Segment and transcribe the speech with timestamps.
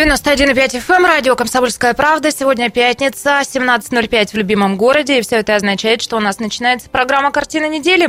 [0.00, 2.30] 91,5 FM, эм, радио «Комсомольская правда».
[2.30, 5.18] Сегодня пятница, 17.05 в любимом городе.
[5.18, 8.08] И все это означает, что у нас начинается программа «Картина недели».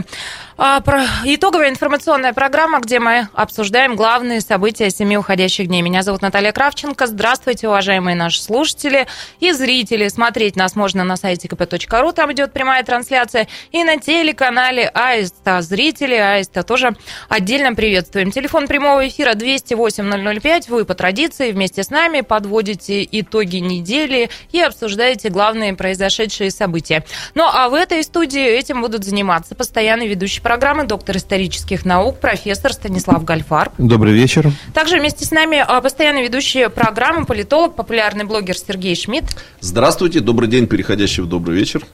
[0.63, 0.81] А,
[1.25, 5.81] итоговая информационная программа, где мы обсуждаем главные события семи уходящих дней.
[5.81, 7.07] Меня зовут Наталья Кравченко.
[7.07, 9.07] Здравствуйте, уважаемые наши слушатели
[9.39, 10.07] и зрители.
[10.07, 15.61] Смотреть нас можно на сайте kp.ru, там идет прямая трансляция, и на телеканале АИСТА.
[15.61, 16.95] Зрители АИСТА тоже
[17.27, 18.31] отдельно приветствуем.
[18.31, 20.65] Телефон прямого эфира 208-005.
[20.69, 27.03] Вы по традиции вместе с нами подводите итоги недели и обсуждаете главные произошедшие события.
[27.35, 32.73] Ну а в этой студии этим будут заниматься постоянный ведущий программы, доктор исторических наук, профессор
[32.73, 33.71] Станислав Гальфар.
[33.77, 34.51] Добрый вечер.
[34.73, 39.37] Также вместе с нами а, постоянно ведущий программы, политолог, популярный блогер Сергей Шмидт.
[39.59, 41.85] Здравствуйте, добрый день, переходящий в добрый вечер.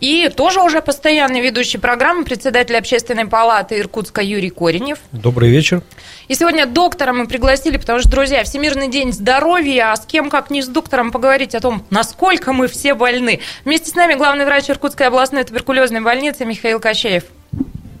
[0.00, 4.98] И тоже уже постоянный ведущий программы, председатель общественной палаты Иркутска Юрий Коренев.
[5.12, 5.82] Добрый вечер.
[6.28, 10.50] И сегодня доктора мы пригласили, потому что, друзья, Всемирный день здоровья, а с кем, как
[10.50, 13.40] не с доктором, поговорить о том, насколько мы все больны.
[13.64, 17.24] Вместе с нами главный врач Иркутской областной туберкулезной больницы Михаил Кощеев.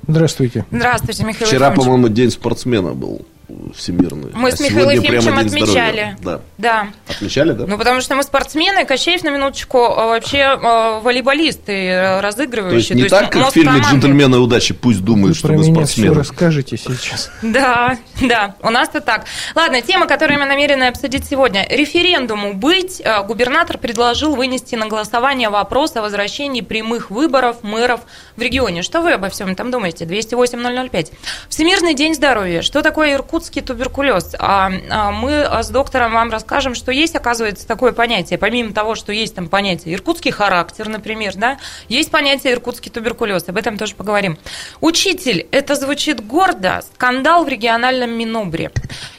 [0.06, 0.66] Здравствуйте.
[0.70, 3.22] Здравствуйте, Михаил Вчера, по-моему, день спортсмена был
[3.76, 4.30] всемирный.
[4.34, 6.16] Мы а с Михаилом Ефимовичем отмечали.
[6.20, 6.40] Да.
[6.58, 6.88] да.
[7.08, 7.66] Отмечали, да?
[7.66, 12.70] Ну, потому что мы спортсмены, Кощеев, на минуточку, а, вообще а, волейболисты, разыгрывающие.
[12.70, 13.88] То есть не То так, как в фильме команды.
[13.90, 16.14] «Джентльмены удачи», пусть думают, что мы спортсмены.
[16.14, 17.30] расскажите сейчас.
[17.42, 19.24] Да, да, у нас-то так.
[19.54, 21.66] Ладно, тема, которую мы намерены обсудить сегодня.
[21.68, 23.02] Референдуму быть.
[23.04, 28.00] А, губернатор предложил вынести на голосование вопрос о возвращении прямых выборов мэров
[28.36, 28.82] в регионе.
[28.82, 30.04] Что вы обо всем этом думаете?
[30.04, 31.12] 208-005.
[31.48, 32.62] Всемирный день здоровья.
[32.62, 33.41] Что такое Иркутск?
[33.42, 34.34] Иркутский туберкулез.
[34.38, 38.38] А, а мы с доктором вам расскажем, что есть, оказывается, такое понятие.
[38.38, 43.48] Помимо того, что есть там понятие иркутский характер, например, да, есть понятие иркутский туберкулез.
[43.48, 44.38] Об этом тоже поговорим.
[44.80, 45.48] Учитель.
[45.50, 46.82] Это звучит гордо.
[46.94, 48.70] Скандал в региональном Минобре.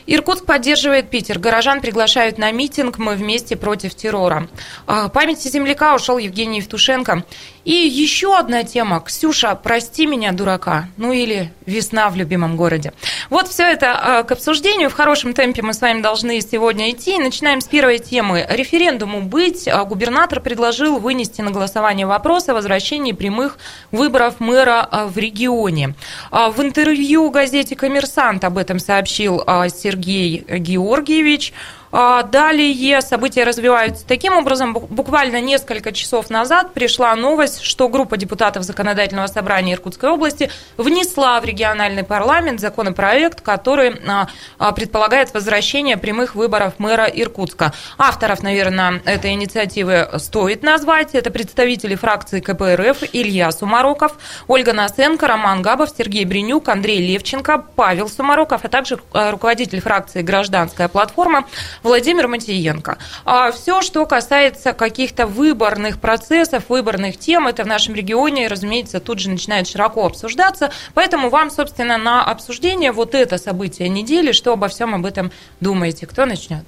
[0.06, 1.40] Иркутск поддерживает Питер.
[1.40, 4.50] Горожан приглашают на митинг «Мы вместе против террора».
[4.86, 7.24] А, памяти земляка ушел Евгений Евтушенко.
[7.64, 9.00] И еще одна тема.
[9.00, 10.90] Ксюша, прости меня, дурака.
[10.98, 12.92] Ну или весна в любимом городе.
[13.30, 14.90] Вот все это а, к обсуждению.
[14.90, 17.18] В хорошем темпе мы с вами должны сегодня идти.
[17.18, 18.46] Начинаем с первой темы.
[18.50, 19.70] Референдуму быть.
[19.70, 23.58] А, губернатор предложил вынести на голосование вопрос о возвращении прямых
[23.92, 25.96] выборов мэра в регионе.
[26.32, 31.54] В интервью газете «Коммерсант» об этом сообщил Сергей Сергей Георгиевич.
[31.96, 34.74] А, далее события развиваются таким образом.
[34.74, 41.46] Буквально несколько часов назад пришла новость, что группа депутатов Законодательного собрания Иркутской области внесла в
[41.46, 44.28] региональный парламент законопроект, который а,
[44.58, 47.74] а, предполагает возвращение прямых выборов мэра Иркутска.
[48.00, 51.14] Авторов, наверное, этой инициативы стоит назвать.
[51.14, 54.18] Это представители фракции КПРФ Илья Сумароков,
[54.48, 60.88] Ольга Насенко, Роман Габов, Сергей Бренюк, Андрей Левченко, Павел Сумароков, а также руководитель фракции «Гражданская
[60.88, 61.46] платформа»
[61.84, 62.98] Владимир Матиенко.
[63.26, 69.20] А все, что касается каких-то выборных процессов, выборных тем, это в нашем регионе, разумеется, тут
[69.20, 70.72] же начинает широко обсуждаться.
[70.94, 76.08] Поэтому вам, собственно, на обсуждение вот это событие недели, что обо всем об этом думаете?
[76.08, 76.64] Кто начнет?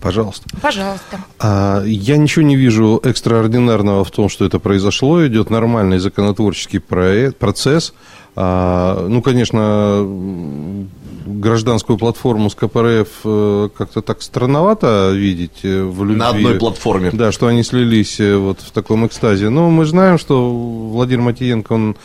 [0.00, 0.46] Пожалуйста.
[0.60, 1.20] Пожалуйста.
[1.38, 5.26] А, я ничего не вижу экстраординарного в том, что это произошло.
[5.26, 7.94] Идет нормальный законотворческий проект, процесс.
[8.42, 10.06] А, ну, конечно,
[11.26, 16.16] гражданскую платформу с КПРФ э, как-то так странновато видеть э, в любви.
[16.16, 17.10] На одной платформе.
[17.12, 19.50] Да, что они слились э, вот в таком экстазе.
[19.50, 21.96] Но мы знаем, что Владимир Матиенко, он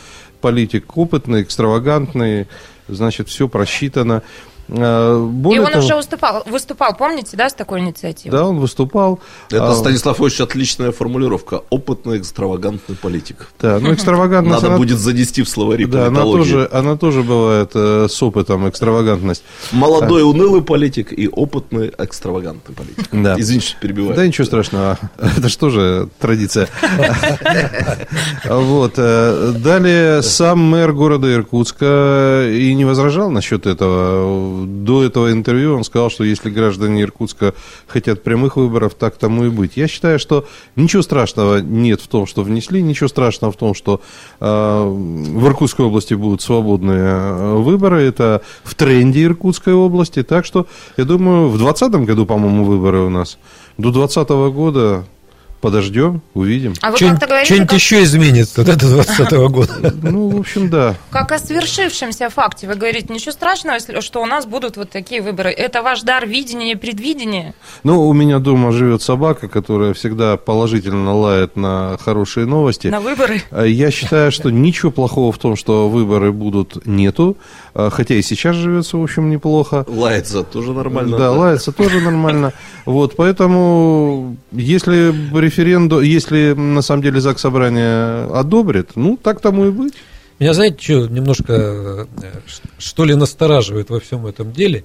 [0.42, 2.48] политик опытный, экстравагантный,
[2.86, 4.22] значит, все просчитано.
[4.68, 8.36] Э, более и он того, уже выступал, выступал, помните, да, с такой инициативой?
[8.36, 9.20] Да, он выступал.
[9.48, 11.62] Это, а, Станислав Ильич, отличная формулировка.
[11.70, 13.48] Опытный, экстравагантный политик.
[13.60, 14.62] Да, ну экстравагантность...
[14.62, 14.78] Надо она...
[14.78, 19.44] будет занести в словари Да, она тоже, она тоже бывает э, с опытом, экстравагантность.
[19.70, 20.26] Молодой, а.
[20.26, 23.08] унылый политик и опытный, экстравагантный политик.
[23.12, 23.36] Да.
[23.38, 24.16] Извините, что перебиваю.
[24.16, 24.98] Да, ничего страшного.
[25.18, 26.68] Это что же традиция.
[28.46, 28.94] Вот.
[28.96, 35.84] Э, далее сам мэр города Иркутска и не возражал насчет этого до этого интервью он
[35.84, 37.54] сказал, что если граждане Иркутска
[37.86, 39.76] хотят прямых выборов, так тому и быть.
[39.76, 44.00] Я считаю, что ничего страшного нет в том, что внесли, ничего страшного в том, что
[44.40, 48.02] э, в Иркутской области будут свободные э, выборы.
[48.02, 50.22] Это в тренде Иркутской области.
[50.22, 50.66] Так что,
[50.96, 53.38] я думаю, в 2020 году, по-моему, выборы у нас.
[53.78, 55.04] До 2020 года
[55.60, 56.74] подождем, увидим.
[56.80, 59.94] А вы Что-нибудь как-то говорите, что-нибудь как, еще изменится до 2020 года.
[60.02, 60.94] Ну, в общем, да.
[61.10, 62.66] как о свершившемся факте.
[62.66, 65.50] Вы говорите, ничего страшного, если, что у нас будут вот такие выборы.
[65.50, 67.54] Это ваш дар видения и предвидения?
[67.82, 72.88] Ну, у меня дома живет собака, которая всегда положительно лает на хорошие новости.
[72.88, 73.42] На выборы?
[73.50, 77.36] А Я считаю, что ничего плохого в том, что выборы будут, нету.
[77.78, 79.84] А, Хотя и сейчас живется, в общем, неплохо.
[79.86, 81.18] Лается тоже нормально.
[81.18, 82.52] Да, лается тоже нормально.
[82.86, 89.70] Вот, поэтому, если референдум, если на самом деле ЗАГС Собрание одобрит, ну, так тому и
[89.70, 89.92] быть.
[90.38, 92.06] Меня, знаете, что немножко, э,
[92.78, 94.84] что ли, настораживает во всем этом деле?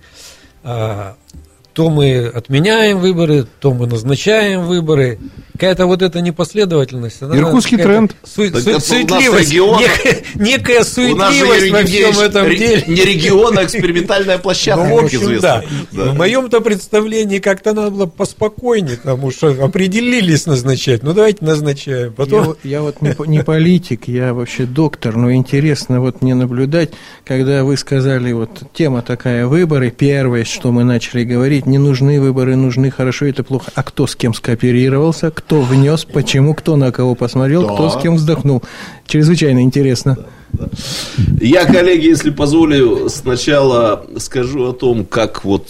[1.73, 5.19] То мы отменяем выборы, то мы назначаем выборы.
[5.53, 7.21] Какая-то вот эта непоследовательность.
[7.21, 8.15] она Иркутский тренд.
[8.23, 12.57] су- Так су- суетливость, регион- некая, некая У нас же, суетливость во всем этом ре-
[12.57, 12.83] деле.
[12.87, 15.63] не регион, а экспериментальная площадка, Ну, в как общем, известно.
[15.91, 16.03] да.
[16.03, 21.03] В моем-то представлении как-то надо было поспокойнее, потому что определились назначать.
[21.03, 22.07] Ну, давайте назначаем.
[22.07, 22.43] Я, Потом...
[22.45, 26.89] вот- я вот не, не политик, я вообще доктор, но интересно вот мне наблюдать,
[27.23, 32.55] когда вы сказали, вот тема такая, выборы, первое, что мы начали говорить, не нужны выборы,
[32.55, 33.71] нужны, хорошо, это плохо.
[33.75, 38.15] А кто с кем скооперировался, кто внес, почему, кто на кого посмотрел, кто с кем
[38.15, 38.63] вздохнул.
[39.05, 40.17] Чрезвычайно интересно.
[41.39, 45.69] Я, коллеги, если позволю, сначала скажу о том, как вот,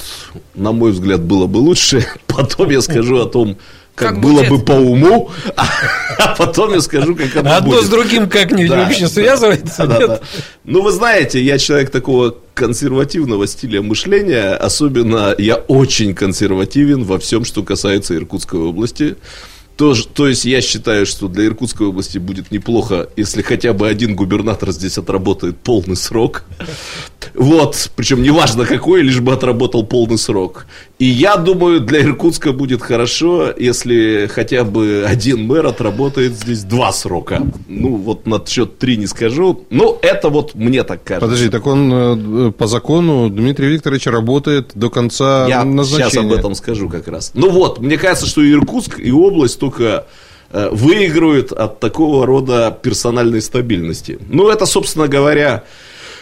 [0.56, 3.58] на мой взгляд, было бы лучше, потом я скажу о том,
[3.96, 4.50] как, Как было будет.
[4.50, 5.66] бы по уму, а,
[6.18, 7.86] а потом я скажу, как оно Одно будет.
[7.86, 9.86] с другим как-нибудь Да, вообще да, связывается?
[9.88, 10.08] да, нет?
[10.08, 10.20] да.
[10.64, 17.44] Ну, вы знаете, я человек такого консервативного стиля мышления, особенно я очень консервативен во всем,
[17.46, 19.16] что касается Иркутской области.
[19.78, 24.16] То, то есть я считаю, что для Иркутской области будет неплохо, если хотя бы один
[24.16, 26.44] губернатор здесь отработает полный срок.
[27.34, 30.66] Вот, причем неважно какой, лишь бы отработал полный срок.
[31.02, 36.92] И я думаю, для Иркутска будет хорошо, если хотя бы один мэр отработает здесь два
[36.92, 37.42] срока.
[37.68, 39.66] Ну, вот на счет три не скажу.
[39.72, 41.26] Ну, это вот мне так кажется.
[41.26, 46.12] Подожди, так он э, по закону Дмитрий Викторович работает до конца Я назначения.
[46.12, 47.32] сейчас об этом скажу как раз.
[47.34, 50.06] Ну вот, мне кажется, что и Иркутск, и область только
[50.52, 54.20] э, выиграют от такого рода персональной стабильности.
[54.30, 55.64] Ну, это, собственно говоря,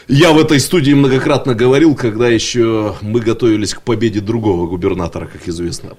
[0.10, 5.48] я в этой студии многократно говорил, когда еще мы готовились к победе другого губернатора, как
[5.48, 5.92] известно.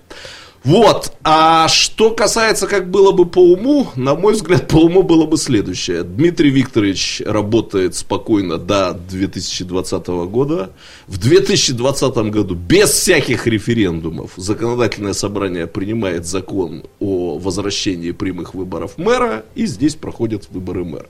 [0.63, 5.25] Вот, а что касается, как было бы по уму, на мой взгляд, по уму было
[5.25, 6.03] бы следующее.
[6.03, 10.71] Дмитрий Викторович работает спокойно до 2020 года.
[11.07, 19.47] В 2020 году, без всяких референдумов, законодательное собрание принимает закон о возвращении прямых выборов мэра,
[19.55, 21.09] и здесь проходят выборы мэра.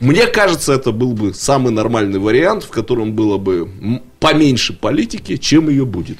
[0.00, 3.70] Мне кажется, это был бы самый нормальный вариант, в котором было бы
[4.18, 6.18] поменьше политики, чем ее будет.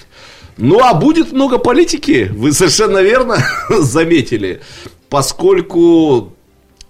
[0.58, 3.38] Ну, а будет много политики, вы совершенно верно
[3.70, 4.60] заметили,
[5.08, 6.34] поскольку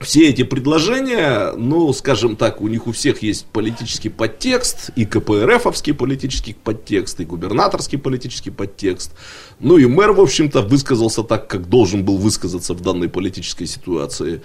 [0.01, 5.95] все эти предложения, ну, скажем так, у них у всех есть политический подтекст, и КПРФовский
[5.95, 9.13] политический подтекст, и губернаторский политический подтекст.
[9.61, 14.43] Ну, и мэр, в общем-то, высказался так, как должен был высказаться в данной политической ситуации.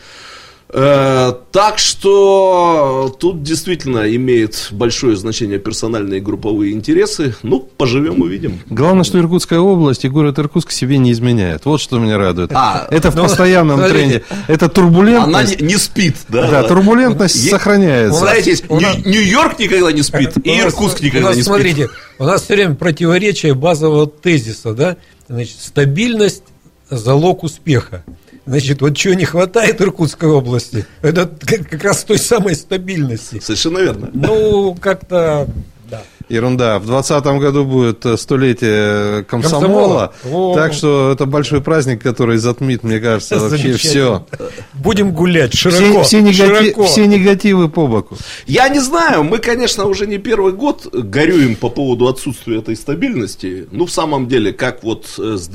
[0.77, 7.33] Э, Так что тут действительно имеет большое значение персональные и групповые интересы.
[7.43, 8.59] Ну, поживем, увидим.
[8.69, 11.63] Главное, что Иркутская область и город Иркутск себе не изменяет.
[11.63, 12.51] Вот что меня радует.
[12.53, 13.99] А, это в ну, постоянном смотрите.
[13.99, 14.23] тренде.
[14.47, 15.61] Это Она турбулентность.
[15.61, 16.51] не, не спит, да?
[16.51, 18.19] Да, турбулентность Е- сохраняется.
[18.19, 21.53] Знаете, Нью-Йорк никогда не спит, и Иркутск никогда нас, не спит.
[21.53, 21.89] Смотрите,
[22.19, 24.97] у нас все время противоречие базового тезиса, да?
[25.29, 26.43] Значит, стабильность–
[26.89, 28.03] залог успеха.
[28.45, 33.39] Значит, вот чего не хватает Иркутской области, это как раз той самой стабильности.
[33.39, 34.09] Совершенно верно.
[34.13, 35.47] Ну, как-то,
[35.89, 36.01] да.
[36.29, 36.79] Ерунда.
[36.79, 39.61] В 2020 году будет столетие комсомола.
[39.61, 40.13] Комсомола.
[40.31, 40.55] О.
[40.55, 44.25] Так что это большой праздник, который затмит, мне кажется, вообще все.
[44.73, 46.03] Будем гулять широко.
[46.03, 46.85] Все, все, негати- широко.
[46.85, 48.17] все негативы по боку.
[48.47, 53.67] Я не знаю, мы, конечно, уже не первый год горюем по поводу отсутствия этой стабильности.
[53.71, 55.47] Ну, в самом деле, как вот э, с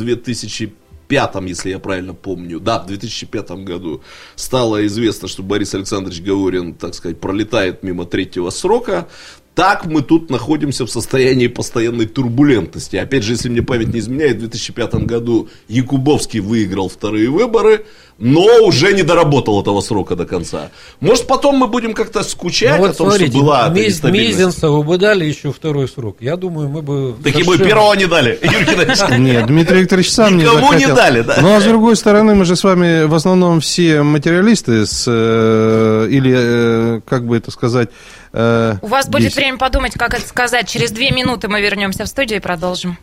[1.10, 4.02] 2005, если я правильно помню, да, в 2005 году.
[4.36, 9.08] Стало известно, что Борис Александрович Говорин, так сказать, пролетает мимо третьего срока,
[9.54, 12.96] так мы тут находимся в состоянии постоянной турбулентности.
[12.96, 17.84] Опять же, если мне память не изменяет, в 2005 году Якубовский выиграл вторые выборы,
[18.22, 20.68] но уже не доработал этого срока до конца.
[21.00, 23.86] Может, потом мы будем как-то скучать Ну, о вот том, смотрите, что была эта Мез-
[23.86, 24.38] нестабильность.
[24.38, 26.18] Мезенцеву бы дали еще второй срок.
[26.20, 27.14] Я думаю, мы бы...
[27.24, 28.38] Такие бы совершенно- первого не дали.
[28.42, 29.18] Юрий.
[29.18, 31.38] Нет, Дмитрий Викторович сам не Никому не дали, да.
[31.40, 36.06] Ну, а с другой стороны, мы же с вами в основном все материалисты с, э,
[36.10, 37.88] или, э, как бы это сказать...
[38.34, 40.68] э, У вас будет время подумать, как это сказать.
[40.68, 42.98] Через две минуты мы вернемся в студию и продолжим.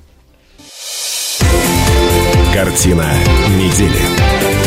[2.53, 3.05] Картина
[3.57, 4.66] недели.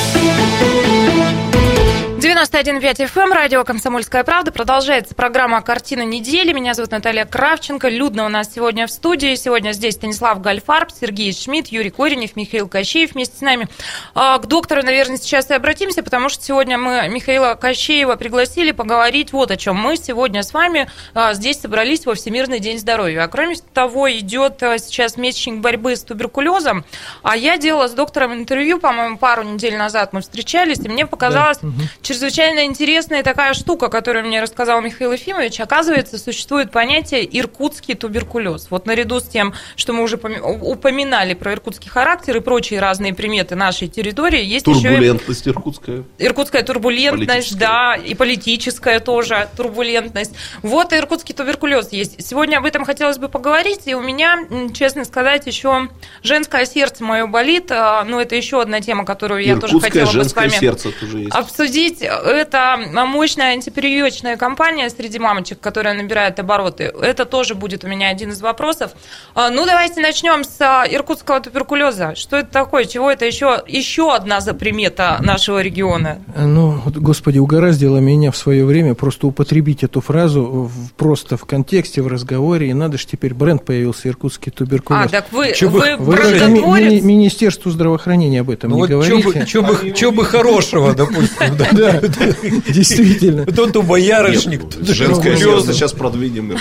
[2.51, 4.51] 91,5 FM, радио «Комсомольская правда».
[4.51, 6.51] Продолжается программа «Картина недели».
[6.51, 7.87] Меня зовут Наталья Кравченко.
[7.87, 9.35] Людно у нас сегодня в студии.
[9.35, 13.69] Сегодня здесь Станислав Гальфарб, Сергей Шмидт, Юрий Коренев, Михаил Кощеев вместе с нами.
[14.15, 19.31] А, к доктору, наверное, сейчас и обратимся, потому что сегодня мы Михаила Кощеева пригласили поговорить
[19.31, 19.77] вот о чем.
[19.77, 23.23] Мы сегодня с вами а, здесь собрались во Всемирный день здоровья.
[23.23, 26.83] А кроме того, идет а, сейчас месячник борьбы с туберкулезом.
[27.23, 31.59] А я делала с доктором интервью, по-моему, пару недель назад мы встречались, и мне показалось
[31.61, 31.69] да.
[32.01, 35.59] чрезвычайно чрезвычайно интересная такая штука, которую мне рассказал Михаил Ефимович.
[35.59, 38.67] Оказывается, существует понятие иркутский туберкулез.
[38.71, 43.55] Вот наряду с тем, что мы уже упоминали про иркутский характер и прочие разные приметы
[43.55, 46.03] нашей территории, есть турбулентность еще иркутская.
[46.17, 50.33] Иркутская турбулентность, да, и политическая тоже турбулентность.
[50.63, 52.25] Вот и иркутский туберкулез есть.
[52.27, 54.39] Сегодня об этом хотелось бы поговорить, и у меня,
[54.73, 55.89] честно сказать, еще
[56.23, 57.71] женское сердце мое болит.
[57.71, 61.19] А, ну, это еще одна тема, которую я тоже хотела бы с вами сердце тоже
[61.19, 61.35] есть.
[61.35, 66.91] обсудить это мощная антипериодичная кампания среди мамочек, которая набирает обороты.
[67.01, 68.91] Это тоже будет у меня один из вопросов.
[69.35, 72.15] А, ну, давайте начнем с а, иркутского туберкулеза.
[72.15, 72.85] Что это такое?
[72.85, 76.19] Чего это еще, еще одна запримета нашего региона?
[76.35, 82.07] Ну, господи, угораздило меня в свое время просто употребить эту фразу просто в контексте, в
[82.07, 82.69] разговоре.
[82.69, 85.05] И надо же теперь бренд появился, иркутский туберкулез.
[85.05, 88.89] А, так вы, чё вы, вы ми, ми, Министерству здравоохранения об этом ну, не вот
[88.89, 89.45] говорите.
[89.45, 91.57] Что бы, чё бы хорошего, допустим.
[92.67, 93.45] Действительно.
[93.45, 94.61] Тут у боярышник.
[94.81, 96.57] Женское сердце сейчас продвинем.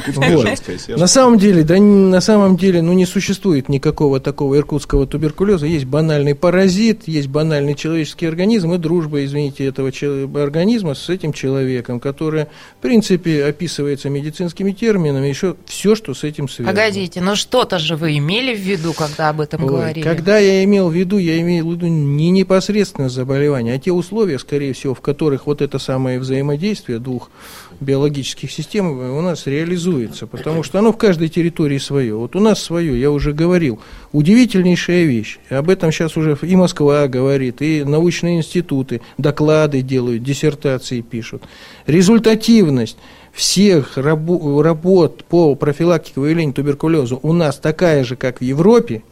[0.97, 5.67] На самом деле, да на самом деле, ну не существует никакого такого иркутского туберкулеза.
[5.67, 9.91] Есть банальный паразит, есть банальный человеческий организм и дружба, извините, этого
[10.43, 12.49] организма с этим человеком, которая,
[12.79, 16.77] в принципе, описывается медицинскими терминами, еще все, что с этим связано.
[16.77, 20.05] Погодите, но что-то же вы имели в виду, когда об этом Ой, говорили?
[20.05, 24.39] Когда я имел в виду, я имею в виду не непосредственно заболевание, а те условия,
[24.39, 27.29] скорее всего, в которых вот это самое взаимодействие двух
[27.81, 32.15] биологических систем у нас реализуется, потому что оно в каждой территории свое.
[32.15, 33.81] Вот у нас свое, я уже говорил,
[34.13, 35.39] удивительнейшая вещь.
[35.49, 41.43] Об этом сейчас уже и Москва говорит, и научные институты доклады делают, диссертации пишут.
[41.87, 42.97] Результативность
[43.33, 49.03] всех работ по профилактике выявления туберкулеза у нас такая же, как в Европе,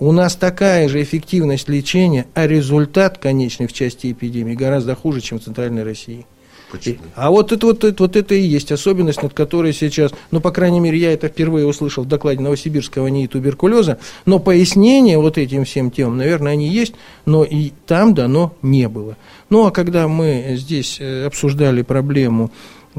[0.00, 5.40] у нас такая же эффективность лечения, а результат конечный в части эпидемии гораздо хуже, чем
[5.40, 6.26] в Центральной России.
[6.70, 6.98] Почему?
[7.14, 10.50] А вот это, вот, это, вот это и есть особенность, над которой сейчас, ну, по
[10.50, 15.64] крайней мере, я это впервые услышал в докладе Новосибирского НИИ туберкулеза, но пояснения вот этим
[15.64, 19.16] всем темам, наверное, они есть, но и там дано не было.
[19.48, 22.50] Ну, а когда мы здесь э, обсуждали проблему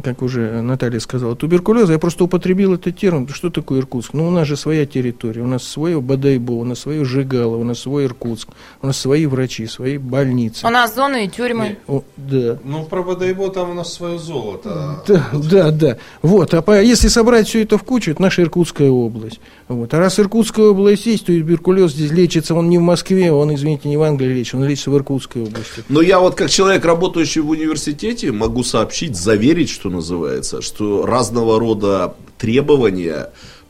[0.04, 3.28] как уже Наталья сказала, туберкулеза, я просто употребил этот термин.
[3.30, 4.14] Что такое Иркутск?
[4.14, 7.64] Ну, у нас же своя территория, у нас свое Бадайбо, у нас свое Жигало, у
[7.64, 8.50] нас свой Иркутск,
[8.82, 10.66] у нас свои врачи, свои больницы.
[10.66, 11.78] У нас зоны и тюрьмы.
[11.88, 12.58] О, да.
[12.64, 15.04] Ну, про Бадайбо там у нас свое золото.
[15.08, 15.98] Да, да, да.
[16.22, 19.40] Вот, а по, если собрать все это в кучу, это наша Иркутская область.
[19.70, 19.94] Вот.
[19.94, 23.88] А раз Иркутская область есть, то туберкулез здесь лечится, он не в Москве, он, извините,
[23.88, 25.84] не в Англии лечится, он лечится в Иркутской области.
[25.90, 31.60] Но я вот как человек, работающий в университете, могу сообщить, заверить, что называется, что разного
[31.60, 33.30] рода требования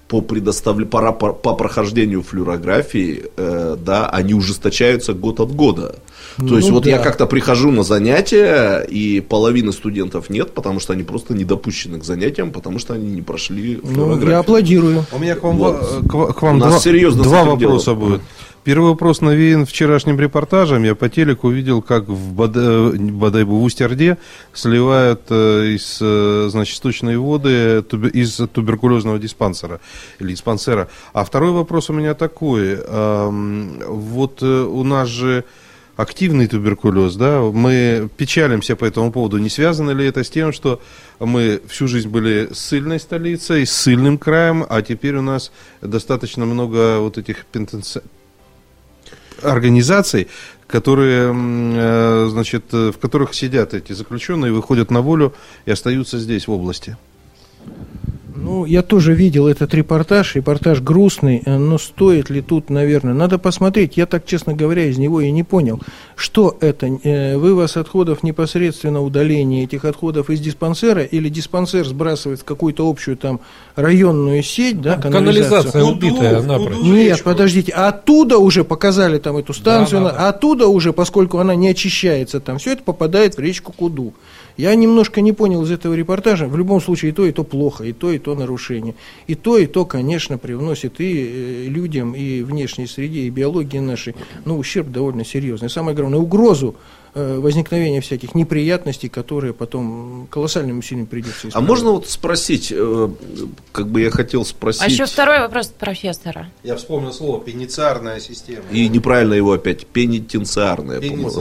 [0.09, 5.95] по, предоставле, по, по, по прохождению флюорографии, э, да, они ужесточаются год от года.
[6.37, 6.89] То ну, есть вот да.
[6.89, 11.99] я как-то прихожу на занятия, и половины студентов нет, потому что они просто не допущены
[11.99, 14.25] к занятиям, потому что они не прошли флюорографию.
[14.25, 15.05] Ну, я аплодирую.
[15.11, 15.79] У меня к вам, вот.
[16.07, 17.95] к, к вам два, серьезно два вопроса дело.
[17.95, 18.21] будет.
[18.69, 20.83] Первый вопрос навеян вчерашним репортажем.
[20.83, 24.19] Я по телеку увидел, как в Бадай, Бадайбу в Усть-Орде
[24.53, 27.83] сливают э, из, э, значит, сточной воды
[28.13, 29.79] из туберкулезного диспансера
[30.19, 30.87] или диспансера.
[31.13, 32.75] А второй вопрос у меня такой.
[32.75, 35.45] Вот э, у нас же
[35.95, 39.39] активный туберкулез, да, мы печалимся по этому поводу.
[39.39, 40.79] Не связано ли это с тем, что
[41.19, 47.17] мы всю жизнь были ссыльной столицей, ссыльным краем, а теперь у нас достаточно много вот
[47.17, 47.45] этих
[49.43, 50.27] организаций,
[50.67, 55.33] которые, э, значит, в которых сидят эти заключенные, выходят на волю
[55.65, 56.97] и остаются здесь, в области.
[58.41, 63.37] Ну, я тоже видел этот репортаж, репортаж грустный, э, но стоит ли тут, наверное, надо
[63.37, 63.97] посмотреть.
[63.97, 65.81] Я так, честно говоря, из него и не понял,
[66.15, 66.87] Что это?
[67.03, 73.17] Э, Вывоз отходов непосредственно удаление этих отходов из диспансера или диспансер сбрасывает в какую-то общую
[73.17, 73.41] там
[73.81, 75.71] районную сеть, да, канализацию?
[75.71, 76.81] Канализация убитая напрочь.
[76.81, 80.25] Нет, подождите, а оттуда уже показали там эту станцию, Да, да, да.
[80.25, 84.13] а оттуда уже, поскольку она не очищается там, все это попадает в речку Куду.
[84.57, 86.47] Я немножко не понял из этого репортажа.
[86.47, 88.93] В любом случае и то, и то плохо, и то, и то нарушение.
[89.25, 94.15] И то, и то, конечно, привносит и э, людям, и внешней среде, и биологии нашей,
[94.43, 95.69] ну, ущерб довольно серьезный.
[95.69, 96.75] Самое главное, угрозу
[97.13, 101.69] возникновения всяких неприятностей, которые потом колоссальным усилием придется А исправлять.
[101.69, 103.09] можно вот спросить, э,
[103.71, 104.81] как бы я хотел спросить...
[104.83, 106.49] А еще второй вопрос профессора.
[106.63, 108.63] Я вспомнил слово пенициарная система.
[108.71, 111.31] И неправильно его опять, пенитенциарная, по-моему.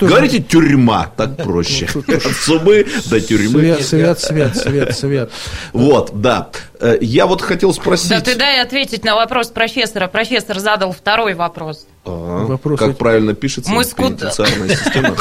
[0.00, 1.88] Говорите тюрьма, так проще.
[1.94, 3.76] Ну, тут От сумы до тюрьмы.
[3.80, 5.30] Свят, свят, свят, свят, свят.
[5.72, 6.50] Вот, да.
[6.80, 8.10] Э, Я вот хотел спросить.
[8.10, 10.08] Да ты дай ответить на вопрос профессора.
[10.08, 11.86] Профессор задал второй вопрос.
[12.06, 15.16] А, Вопрос как это- правильно пишется Мы с Куд- пенитенциарная система?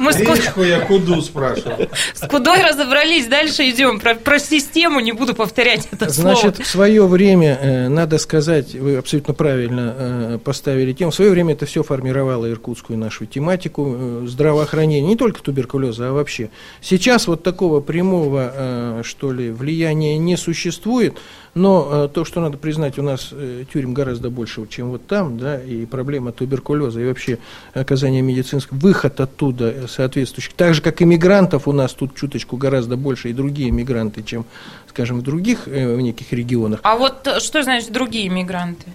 [0.00, 1.88] Мы с, Ку- Речку я куду спрашивал.
[2.12, 4.00] с Кудой разобрались, дальше идем.
[4.00, 6.64] Про, про систему не буду повторять это Значит, слово.
[6.64, 11.54] в свое время, э, надо сказать, вы абсолютно правильно э, поставили тему, в свое время
[11.54, 16.50] это все формировало иркутскую нашу тематику э, здравоохранения, не только туберкулеза, а вообще.
[16.80, 21.16] Сейчас вот такого прямого, что ли, влияния не существует,
[21.54, 25.38] но э, то, что надо признать, у нас э, тюрем гораздо больше, чем вот там,
[25.38, 27.38] да, и проблема туберкулеза, и вообще
[27.72, 32.56] оказание медицинского, выход оттуда э, соответствующих, так же, как и мигрантов у нас тут чуточку
[32.56, 34.44] гораздо больше, и другие мигранты, чем,
[34.88, 36.80] скажем, в других, в неких регионах.
[36.82, 38.86] А вот что значит другие мигранты?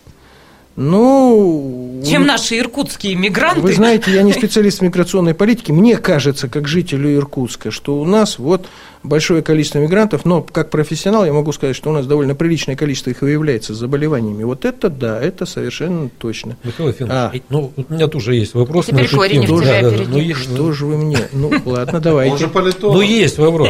[0.75, 3.59] Ну, Чем наши иркутские мигранты?
[3.59, 5.73] Вы знаете, я не специалист в миграционной политике.
[5.73, 8.67] Мне кажется, как жителю Иркутска, что у нас вот
[9.03, 13.09] большое количество мигрантов, но как профессионал я могу сказать, что у нас довольно приличное количество
[13.09, 14.43] их выявляется с заболеваниями.
[14.43, 16.55] Вот это да, это совершенно точно.
[16.63, 17.31] Михаил Ефимович, А.
[17.49, 20.03] ну, у меня тоже есть вопрос Теперь тебя Да, да, да.
[20.07, 21.19] Ну, есть- Что же вы мне?
[21.33, 22.47] Ну, ладно, Он же давайте.
[22.47, 22.95] политолог.
[22.95, 23.69] Ну, есть вопрос.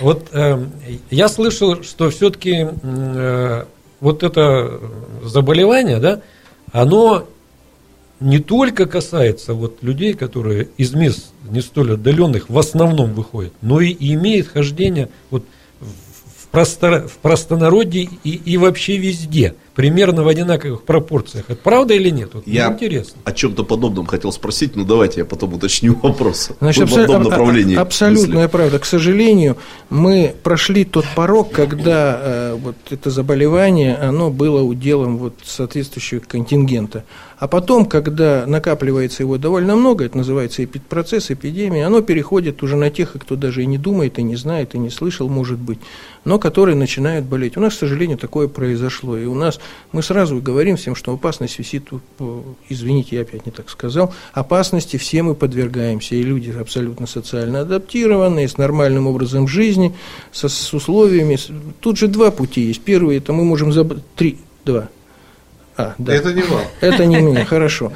[0.00, 0.58] Вот э,
[1.10, 2.66] я слышал, что все-таки
[4.00, 4.80] вот это
[5.22, 6.22] заболевание, да,
[6.72, 7.26] оно
[8.20, 13.80] не только касается вот людей, которые из мест не столь отдаленных в основном выходят, но
[13.80, 15.44] и имеет хождение вот
[15.80, 21.44] в, простор- в простонародье и, и вообще везде, примерно в одинаковых пропорциях.
[21.48, 22.30] Это правда или нет?
[22.34, 23.20] Вот, Я мне интересно.
[23.24, 26.50] о чем-то подобном хотел спросить, но давайте я потом уточню вопрос.
[26.60, 27.76] Значит, Мы в одном абсо- а- направлении.
[27.76, 28.50] а- абсолютная мысли.
[28.50, 28.78] правда.
[28.78, 29.56] К сожалению,
[29.88, 37.04] мы прошли тот порог, когда э, вот это заболевание, оно было уделом вот соответствующего контингента.
[37.38, 42.90] А потом, когда накапливается его довольно много, это называется процесс эпидемии, оно переходит уже на
[42.90, 45.78] тех, кто даже и не думает, и не знает, и не слышал, может быть,
[46.24, 47.56] но которые начинают болеть.
[47.56, 49.16] У нас, к сожалению, такое произошло.
[49.16, 49.59] И у нас
[49.92, 54.96] мы сразу говорим всем, что опасность висит, э, извините, я опять не так сказал, опасности
[54.96, 59.94] все мы подвергаемся, и люди абсолютно социально адаптированные, с нормальным образом жизни,
[60.32, 61.38] со, с условиями.
[61.80, 62.82] Тут же два пути есть.
[62.82, 64.02] Первый, это мы можем забрать...
[64.16, 64.88] Три, два.
[65.80, 66.14] А, да.
[66.14, 66.62] Это не вам.
[66.80, 67.92] Это не меня, хорошо.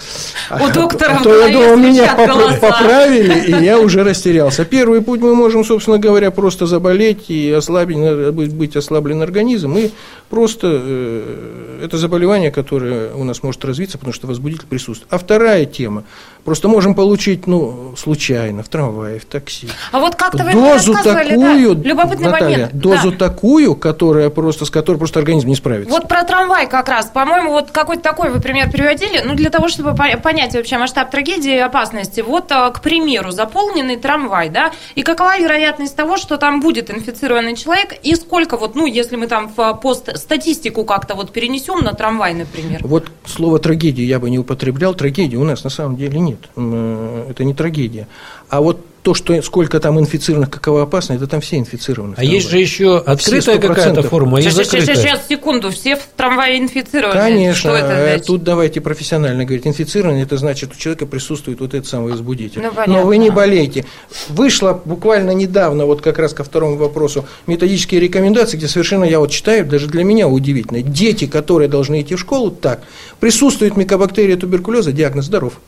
[0.51, 2.15] У доктора А то я думал, меня
[2.61, 4.65] поправили, и я уже растерялся.
[4.65, 9.91] Первый путь мы можем, собственно говоря, просто заболеть и ослабить, быть, быть ослаблен организм, и
[10.31, 15.13] просто э, это заболевание, которое у нас может развиться, потому что возбудитель присутствует.
[15.13, 16.05] А вторая тема,
[16.45, 21.75] просто можем получить, ну, случайно, в трамвае, в такси, А вот как-то вы дозу такую,
[21.75, 22.75] да, любопытный Наталья, момент.
[22.75, 23.17] дозу Да.
[23.29, 25.91] такую, которая просто, с которой просто организм не справится.
[25.91, 27.07] Вот про трамвай как раз.
[27.07, 29.23] По-моему, вот какой-то такой вы пример приводили.
[29.25, 32.21] Ну, для того, чтобы по- понять вообще масштаб трагедии и опасности.
[32.21, 37.57] Вот, а, к примеру, заполненный трамвай, да, и какова вероятность того, что там будет инфицированный
[37.57, 41.93] человек, и сколько вот, ну, если мы там в пост статистику как-то вот перенесем на
[41.95, 42.81] трамвай, например.
[42.83, 44.95] Вот слово трагедия я бы не употреблял.
[44.95, 46.34] Трагедии у нас на самом деле нет.
[46.57, 48.07] Э, Это не трагедия.
[48.49, 52.15] А вот то, что сколько там инфицированных, какова опасность, это там все инфицированы.
[52.17, 53.61] А есть же еще открытая 100%.
[53.61, 54.97] какая-то форма и Сейчас, сейчас, закрытая.
[54.97, 57.13] сейчас, секунду, все в трамвае инфицированы.
[57.13, 58.27] Конечно, Что это э, значит?
[58.27, 59.67] тут давайте профессионально говорить.
[59.67, 62.63] Инфицированный, это значит, у человека присутствует вот этот самый возбудитель.
[62.63, 62.95] Ну, понятно.
[62.95, 63.85] Но вы не болейте.
[64.31, 69.31] Вышло буквально недавно, вот как раз ко второму вопросу, методические рекомендации, где совершенно, я вот
[69.31, 70.81] читаю, даже для меня удивительно.
[70.81, 72.81] Дети, которые должны идти в школу, так,
[73.21, 75.61] присутствует микобактерия туберкулеза, диагноз здоров.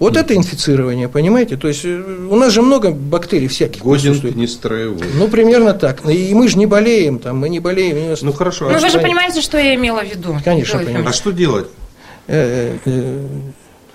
[0.00, 1.56] Вот это инфицирование, понимаете?
[1.56, 4.34] То есть э, у нас же много бактерий всяких присутствует.
[4.34, 5.06] не строевой.
[5.14, 6.04] Ну, примерно так.
[6.08, 8.08] И мы же не болеем, там, мы не болеем.
[8.08, 10.36] нас- Ну хорошо, Ну, а вы же понимаете, что я имела в виду.
[10.44, 11.06] Конечно, понимаю.
[11.08, 11.68] А что делать?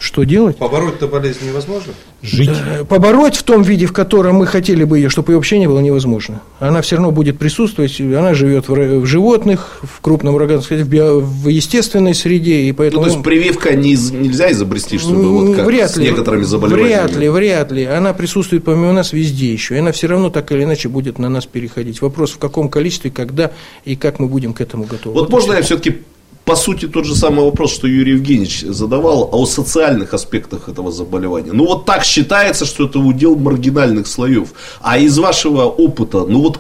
[0.06, 0.58] Что делать?
[0.58, 1.92] Побороть-то болезнь невозможно?
[2.22, 2.52] Жить.
[2.52, 5.66] Э, Побороть в том виде, в котором мы хотели бы ее, чтобы ее вообще не
[5.66, 6.42] было, невозможно.
[6.60, 11.48] Она все равно будет присутствовать, она живет в, животных, в крупном сказать, в, био- в
[11.48, 13.04] естественной среде, и Ну, поэтому...
[13.06, 16.92] то есть прививка не из- нельзя изобрести, чтобы вот как вряд с ли, некоторыми заболеваниями.
[16.94, 17.86] Вряд ли, вряд ли.
[17.86, 19.74] Она присутствует помимо нас везде еще.
[19.76, 22.02] И она все равно так или иначе будет на нас переходить.
[22.02, 23.52] Вопрос, в каком количестве, когда
[23.86, 25.16] и как мы будем к этому готовы.
[25.20, 25.98] Вот можно я все-таки
[26.46, 30.92] по сути тот же самый вопрос, что Юрий Евгеньевич задавал, а о социальных аспектах этого
[30.92, 31.52] заболевания.
[31.52, 34.50] Ну вот так считается, что это удел маргинальных слоев.
[34.82, 36.60] А из вашего опыта, ну вот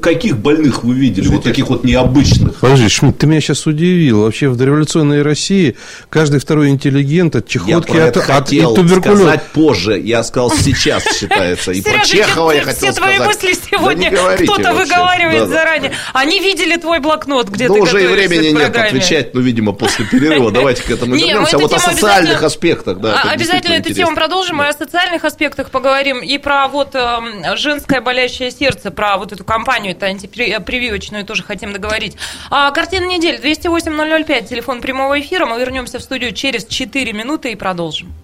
[0.00, 2.56] каких больных вы видели, вот таких вот необычных?
[2.60, 4.22] Подожди, Шмидт, ты меня сейчас удивил.
[4.22, 5.76] Вообще в дореволюционной России
[6.08, 9.22] каждый второй интеллигент от чехотки, от, от- хотел и туберкулеза.
[9.22, 10.00] сказать позже.
[10.00, 11.72] Я сказал сейчас считается.
[11.72, 13.65] И про Чехова я все хотел твои сказать.
[13.70, 14.84] Да сегодня не говорите кто-то вообще.
[14.94, 15.52] выговаривает Да-да.
[15.52, 15.92] заранее.
[16.12, 20.04] Они видели твой блокнот, где Ну, ты уже и времени нет отвечать, ну, видимо, после
[20.06, 20.50] перерыва.
[20.50, 21.56] Давайте к этому Не, мы вернемся.
[21.56, 23.22] А вот о социальных аспектах, да.
[23.24, 24.04] А, Обязательно эту интересно.
[24.04, 29.16] тему продолжим, и о социальных аспектах поговорим, и про вот эм, женское болящее сердце, про
[29.16, 32.16] вот эту компанию, это антипрививочную тоже хотим договорить.
[32.50, 35.46] А, картина недели 208-005, телефон прямого эфира.
[35.46, 38.14] Мы вернемся в студию через 4 минуты и продолжим.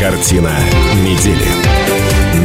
[0.00, 0.56] Картина
[1.04, 2.29] недели.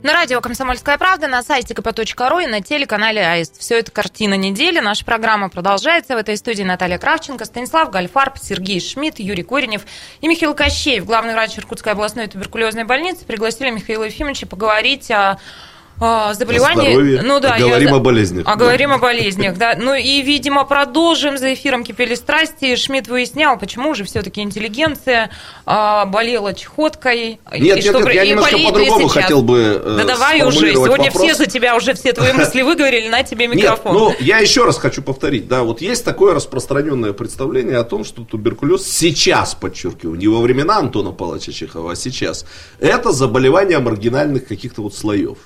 [0.00, 3.58] На радио «Комсомольская правда», на сайте kp.ru и на телеканале «Аист».
[3.58, 4.78] Все это картина недели.
[4.78, 6.14] Наша программа продолжается.
[6.14, 9.82] В этой студии Наталья Кравченко, Станислав Гальфарб, Сергей Шмидт, Юрий Коренев
[10.20, 13.24] и Михаил Кощеев, главный врач Иркутской областной туберкулезной больницы.
[13.24, 15.40] Пригласили Михаила Ефимовича поговорить о
[16.00, 16.88] о заболевании.
[16.88, 17.22] О здоровье.
[17.22, 18.44] ну да, А говорим я- о болезнях.
[18.46, 19.74] А говорим о болезнях, да.
[19.78, 21.38] Ну и, видимо, продолжим.
[21.38, 22.76] За эфиром кипели страсти.
[22.76, 25.30] Шмидт выяснял, почему же все-таки интеллигенция
[25.66, 27.40] а, болела чехоткой.
[27.54, 30.72] и Нет, нет, что нет, я и немножко по-другому хотел бы э, Да давай уже.
[30.72, 31.22] Сегодня вопрос.
[31.22, 33.08] все за тебя уже все твои мысли выговорили.
[33.08, 33.92] На тебе микрофон.
[33.92, 38.04] Нет, ну, я еще раз хочу повторить, да, вот есть такое распространенное представление о том,
[38.04, 42.44] что туберкулез сейчас, подчеркиваю, не во времена Антона Павловича Чехова, а сейчас,
[42.80, 45.38] это заболевание маргинальных каких-то вот слоев.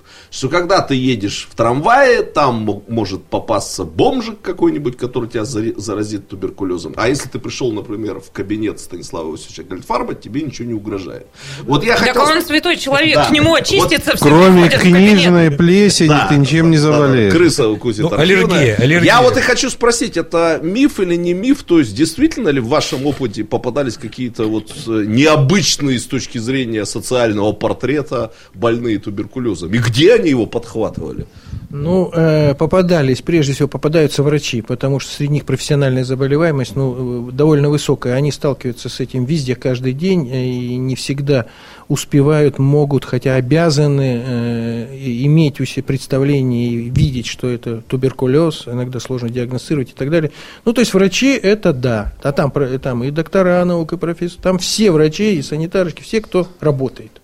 [0.43, 6.27] Что когда ты едешь в трамвае, там мо- может попасться бомжик какой-нибудь, который тебя заразит
[6.27, 6.95] туберкулезом.
[6.97, 11.29] А если ты пришел, например, в кабинет Станислава Иосифовича Гальфарба, тебе ничего не угрожает.
[11.63, 12.23] Вот я Так хотел...
[12.25, 13.27] он святой человек, Да.
[13.27, 17.33] к нему Вот очиститься, все Кроме книжной плесени Да, ты ничем не да, заболеешь.
[17.33, 18.03] крыса укусит.
[18.03, 19.13] Ну, аллергия, аллергия.
[19.15, 21.63] Я вот и хочу спросить, это миф или не миф?
[21.63, 26.85] То есть, действительно ли в вашем опыте попадались какие-то вот э, необычные с точки зрения
[26.85, 29.73] социального портрета больные туберкулезом?
[29.73, 31.27] И где они его подхватывали?
[31.75, 37.33] Ну, э, попадались, прежде всего, попадаются врачи, потому что среди них профессиональная заболеваемость ну, э,
[37.33, 38.12] довольно высокая.
[38.14, 41.47] Они сталкиваются с этим везде, каждый день, э, и не всегда
[41.88, 49.01] успевают, могут, хотя обязаны э, иметь у себя представление и видеть, что это туберкулез, иногда
[49.01, 50.31] сложно диагностировать и так далее.
[50.66, 54.59] Ну, то есть врачи это да, а там, там и доктора наук, и профессоры, там
[54.59, 57.22] все врачи и санитарочки, все, кто работает.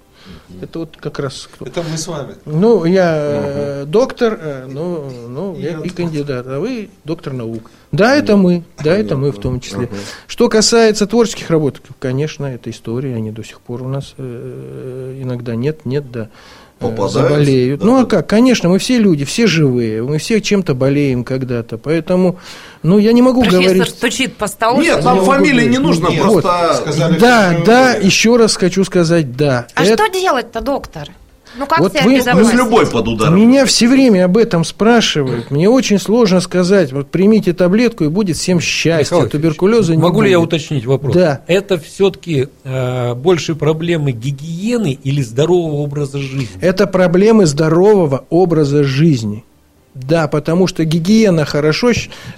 [0.60, 1.64] Это вот как раз кто.
[1.64, 2.34] Это мы с вами.
[2.44, 7.70] Ну, я э, доктор, э, ну, ну я и кандидат, а вы доктор наук.
[7.92, 9.88] Да, это мы, да, это мы в том числе.
[10.26, 15.54] Что касается творческих работ, конечно, это история, они до сих пор у нас э, иногда
[15.54, 16.28] нет, нет, да.
[16.80, 17.80] Э, Попадаются, заболеют.
[17.80, 18.28] да, ну а как?
[18.28, 22.38] Конечно, мы все люди, все живые, мы все чем-то болеем когда-то, поэтому,
[22.82, 23.88] ну я не могу Профессор говорить.
[23.88, 24.80] стучит по столу.
[24.80, 26.74] Нет, не нам фамилии не нужно, Нет, просто...
[26.74, 29.66] сказали, Да, да, еще раз хочу сказать, да.
[29.74, 31.08] А Это- что делать-то, доктор?
[31.56, 32.50] Ну как Вот вы- Мы обезопасить?
[32.50, 33.36] с любой под ударом.
[33.36, 35.50] Меня все время об этом спрашивают.
[35.50, 39.16] Мне очень сложно сказать, вот примите таблетку и будет всем счастье.
[39.16, 40.48] Михаил Туберкулеза не Могу ли я будет.
[40.48, 41.14] уточнить вопрос?
[41.14, 41.40] Да.
[41.46, 42.48] Это все-таки
[43.16, 46.48] больше проблемы гигиены или здорового образа жизни?
[46.60, 49.44] Это проблемы здорового образа жизни.
[50.06, 51.90] Да, потому что гигиена хорошо,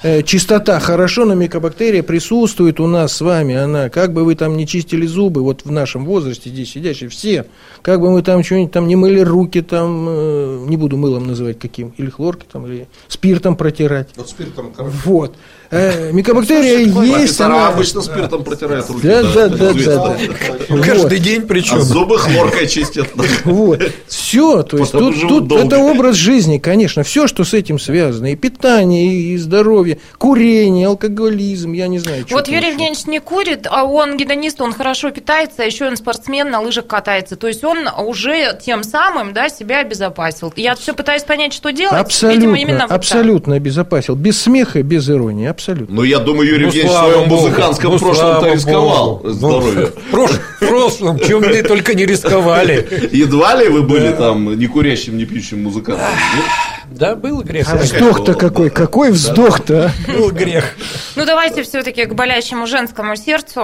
[0.02, 3.54] э, чистота хорошо, но микобактерия присутствует у нас с вами.
[3.54, 7.44] Она, как бы вы там не чистили зубы, вот в нашем возрасте здесь сидящие все,
[7.82, 11.58] как бы мы там что-нибудь там не мыли руки, там, э, не буду мылом называть
[11.58, 14.08] каким, или хлорки там, или спиртом протирать.
[14.16, 14.96] Вот спиртом, короче.
[15.04, 15.36] Вот.
[15.72, 17.68] Э, микобактерия есть, Профессора она...
[17.68, 19.06] обычно спиртом протирают руки.
[19.06, 20.16] Да, да, да, да.
[20.82, 21.80] Каждый день А причем.
[21.80, 23.08] зубы хлоркой чистят.
[23.44, 23.80] Вот.
[24.08, 29.14] Все, то есть тут, это образ жизни, конечно, все, что с этим связано, и питание,
[29.14, 32.26] и здоровье, курение, алкоголизм, я не знаю.
[32.30, 32.70] Вот Юрий.
[32.70, 36.86] Евгеньевич не курит, а он гедонист, он хорошо питается, а еще он спортсмен, на лыжах
[36.86, 37.36] катается.
[37.36, 40.52] То есть он уже тем самым да, себя обезопасил.
[40.56, 41.94] Я все пытаюсь понять, что делать.
[41.94, 44.16] Абсолютно, Видимо, именно абсолютно обезопасил.
[44.16, 45.46] Без смеха, без иронии.
[45.60, 45.94] Абсолютно.
[45.94, 47.42] Но я думаю, Юрий Ну, Евгеньевич в своем богу.
[47.48, 49.28] музыкантском Ну, прошлом-то рисковал богу.
[49.30, 49.92] здоровье.
[50.10, 53.08] Ну, в прош- В прошлом, чем мы только не рисковали.
[53.12, 56.06] Едва ли вы были там не курящим, не пьющим музыкантом?
[56.90, 57.68] Да, был грех.
[57.72, 60.12] А вздох-то какой, какой вздох-то, а?
[60.12, 60.64] Был грех.
[61.14, 63.60] Ну, давайте все-таки к болящему женскому сердцу.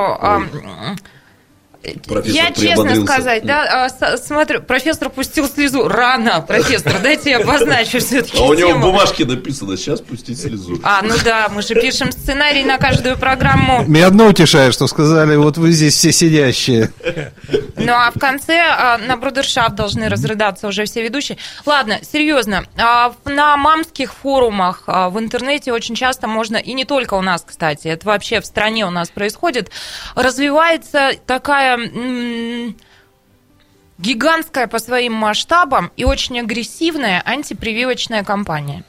[2.07, 5.89] Профессор Я честно сказать, да, а, смотрю, профессор пустил слезу.
[5.89, 10.81] Рано, профессор, дайте я обозначу все-таки А у него в бумажке написано, сейчас пустить слезу.
[10.83, 13.85] А, ну да, мы же пишем сценарий на каждую программу.
[13.87, 16.93] Меня одно утешает, что сказали, вот вы здесь все сидящие.
[17.77, 21.39] Ну а в конце а, на брудершафт должны разрыдаться уже все ведущие.
[21.65, 22.65] Ладно, серьезно.
[22.79, 27.89] а, на мамских форумах в интернете очень часто можно, и не только у нас, кстати,
[27.89, 29.71] это вообще в стране у нас происходит,
[30.15, 31.76] развивается такая
[33.99, 38.85] гигантская по своим масштабам и очень агрессивная антипрививочная кампания.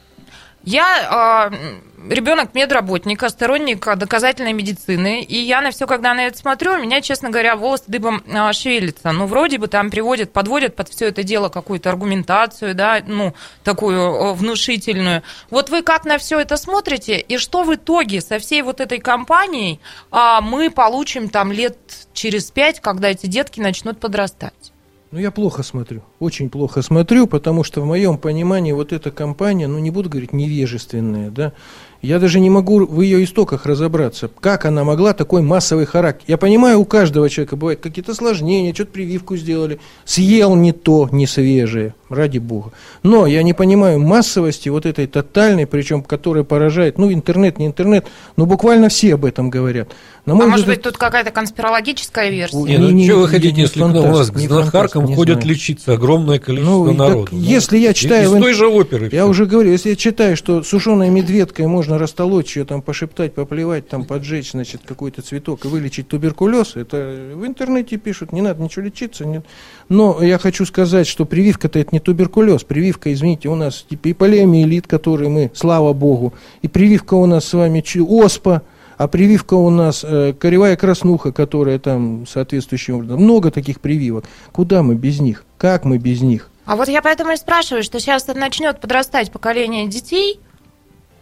[0.70, 6.74] Я э, ребенок медработника, сторонник доказательной медицины, и я на все, когда на это смотрю,
[6.74, 9.14] у меня, честно говоря, волосы дыбом э, шевелятся.
[9.14, 13.98] Ну, вроде бы там приводят, подводят под все это дело какую-то аргументацию, да, ну, такую
[13.98, 15.24] э, внушительную.
[15.50, 19.00] Вот вы как на все это смотрите, и что в итоге со всей вот этой
[19.00, 19.80] кампанией
[20.12, 21.78] а, мы получим там лет
[22.12, 24.74] через пять, когда эти детки начнут подрастать?
[25.10, 29.68] Ну, я плохо смотрю, очень плохо смотрю, потому что в моем понимании вот эта компания,
[29.68, 31.54] ну, не буду говорить невежественная, да,
[32.02, 36.26] я даже не могу в ее истоках разобраться, как она могла такой массовый характер.
[36.28, 41.28] Я понимаю, у каждого человека бывают какие-то осложнения, что-то прививку сделали, съел не то, не
[41.28, 42.72] свежее, ради бога.
[43.04, 48.06] Но я не понимаю массовости вот этой тотальной, причем которая поражает, ну, интернет, не интернет,
[48.36, 49.90] но буквально все об этом говорят.
[50.26, 52.58] На А мой может взгляд, быть, тут какая-то конспирологическая версия?
[52.58, 55.16] Не, ну Не, не, что вы хотите, если к нам у нас фантаст, к знахаркам
[55.16, 55.50] ходят знаю.
[55.50, 57.28] лечиться огромное количество Ну, так народу.
[57.32, 59.06] Ну, если я читаю Из, той же оперы.
[59.12, 59.30] Я всё.
[59.30, 64.04] уже говорю, если я читаю, что сушеной медведкой можно растолочь ее, там пошептать, поплевать, там
[64.04, 66.98] поджечь, значит, какой-то цветок и вылечить туберкулез, это
[67.34, 69.26] в интернете пишут, не надо ничего лечиться.
[69.26, 69.46] Нет.
[69.88, 72.64] Но я хочу сказать, что прививка-то это не туберкулез.
[72.64, 77.46] Прививка, извините, у нас типа и полиомиелит, который мы, слава богу, и прививка у нас
[77.46, 78.64] с вами оспа,
[78.98, 83.22] а прививка у нас э, коревая краснуха, которая там соответствующим образом.
[83.22, 84.26] Много таких прививок.
[84.52, 85.46] Куда мы без них?
[85.58, 86.50] Как мы без них?
[86.66, 90.42] А вот я поэтому и спрашиваю, что сейчас начнет подрастать поколение детей,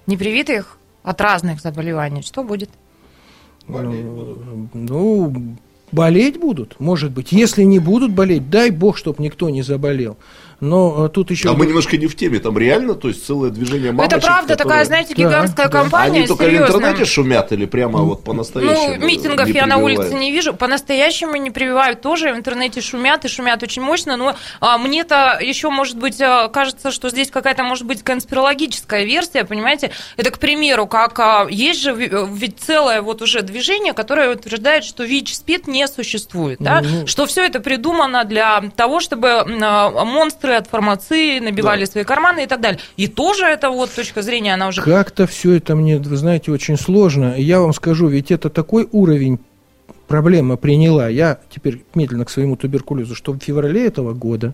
[0.08, 2.22] непривитых от разных заболеваний.
[2.22, 2.70] Что будет?
[3.68, 5.34] Ну,
[5.92, 7.32] болеть будут, может быть.
[7.32, 10.18] Если не будут болеть, дай бог, чтобы никто не заболел.
[10.60, 11.50] Но э, тут еще...
[11.50, 14.26] А мы немножко не в теме, там реально, то есть целое движение Ну, мамочек, это
[14.28, 15.72] правда такая, которые- знаете, Да, гигантская да.
[15.72, 16.20] компания.
[16.20, 16.76] Они только в серьезно.
[16.76, 18.96] интернете шумят или прямо вот по-настоящему?
[19.00, 20.54] Ну, митингов не я на улице не вижу.
[20.54, 22.34] По-настоящему не прививают тоже.
[22.34, 24.18] В интернете шумят и шумят очень мощно.
[24.18, 29.44] Но а, мне-то еще, может быть, а, кажется, что здесь какая-то, может быть, конспирологическая версия,
[29.46, 29.92] понимаете?
[30.18, 34.84] Это, к примеру, как а, есть же э, ведь целое вот уже движение, которое утверждает,
[34.84, 36.58] что ВИЧ-СПИД не существует.
[36.60, 36.82] Да?
[36.82, 37.08] Ну, ну.
[37.08, 39.30] Что все это придумано для того, чтобы
[39.62, 42.80] а, монстры от фармации набивали свои карманы и так далее.
[42.98, 44.82] И тоже это вот точка зрения, она уже...
[44.82, 47.36] Как-то все это мне, вы знаете, очень сложно.
[47.38, 49.40] Я вам скажу, ведь это такой уровень
[50.08, 51.08] проблема приняла.
[51.08, 54.54] Я теперь медленно к своему туберкулезу, что в феврале этого года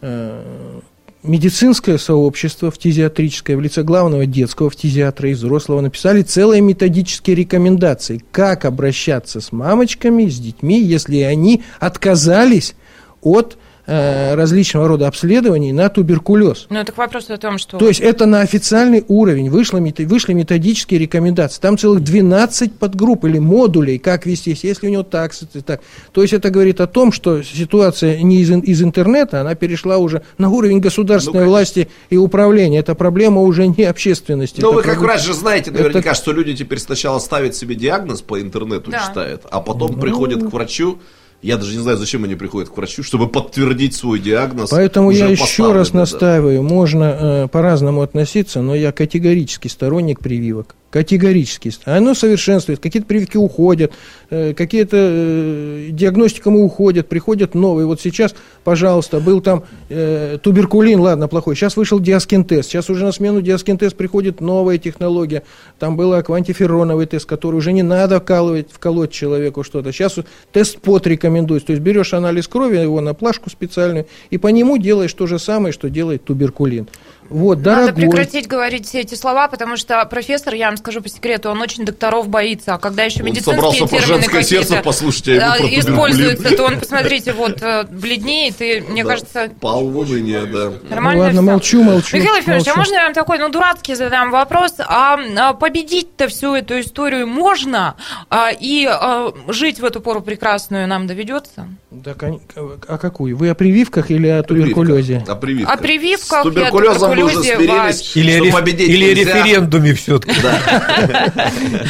[0.00, 0.80] э,
[1.22, 8.64] медицинское сообщество фтизиатрическое в лице главного детского фтизиатра и взрослого написали целые методические рекомендации, как
[8.64, 12.74] обращаться с мамочками, с детьми, если они отказались
[13.22, 16.66] от различного рода обследований на туберкулез.
[16.70, 17.76] Ну, это к вопросу о том, что...
[17.78, 21.60] То есть это на официальный уровень вышло, вышли методические рекомендации.
[21.60, 25.32] Там целых 12 подгрупп или модулей, как вести, если у него так,
[25.66, 25.80] так.
[26.12, 30.22] То есть это говорит о том, что ситуация не из, из интернета, она перешла уже
[30.38, 32.78] на уровень государственной Ну, власти и управления.
[32.78, 34.60] Это проблема уже не общественности.
[34.60, 37.54] Ну, это вы как проблема- врач же знаете наверняка, Это- что люди теперь сначала ставят
[37.54, 39.04] себе диагноз по интернету, Да.
[39.08, 40.98] читают, а потом приходят к врачу.
[41.44, 44.70] Я даже не знаю, зачем они приходят к врачу, чтобы подтвердить свой диагноз.
[44.70, 45.98] Поэтому я еще раз да.
[45.98, 47.04] настаиваю, можно
[47.44, 50.74] э, по-разному относиться, но я категорически сторонник прививок.
[50.94, 51.72] Категорически.
[51.86, 53.90] Оно совершенствует, какие-то прививки уходят,
[54.30, 57.84] э, какие-то э, диагностикам уходят, приходят новые.
[57.84, 61.56] Вот сейчас, пожалуйста, был там э, туберкулин, ладно, плохой.
[61.56, 62.70] Сейчас вышел диаскин-тест.
[62.70, 65.42] Сейчас уже на смену диаскин-тест приходит новая технология.
[65.80, 69.90] Там был квантифероновый тест, который уже не надо вкалывать, вколоть человеку что-то.
[69.90, 70.16] Сейчас
[70.52, 71.66] тест ПОТ рекомендуется.
[71.66, 75.40] То есть берешь анализ крови, его на плашку специальную, и по нему делаешь то же
[75.40, 76.86] самое, что делает туберкулин.
[77.30, 77.92] Вот, Надо дорогой.
[78.02, 81.84] прекратить говорить все эти слова, потому что профессор, я вам скажу по секрету, он очень
[81.84, 82.74] докторов боится.
[82.74, 85.80] А когда еще Он медицинские термины какие-то послушать, а да, туберкулин.
[85.80, 90.72] используются, то он, посмотрите, вот э, бледнеет, и, мне Да, кажется, уныние, да.
[90.88, 91.50] нормально ладно, всё.
[91.50, 94.74] молчу, молчу, Михаил Ефимович, а можно я вам такой, ну, дурацкий задам вопрос?
[94.78, 97.94] А, а победить-то всю эту историю можно?
[98.28, 101.68] А, и а, жить в эту пору прекрасную нам доведется?
[101.90, 102.40] Да, кон-
[102.88, 103.36] а какую?
[103.36, 105.24] Вы о прививках или о туберкулезе?
[105.26, 105.74] О прививках.
[105.74, 108.16] О прививках С и уже смирились.
[108.16, 109.44] Или, что реф- победить или нельзя.
[109.44, 110.34] референдуме все-таки.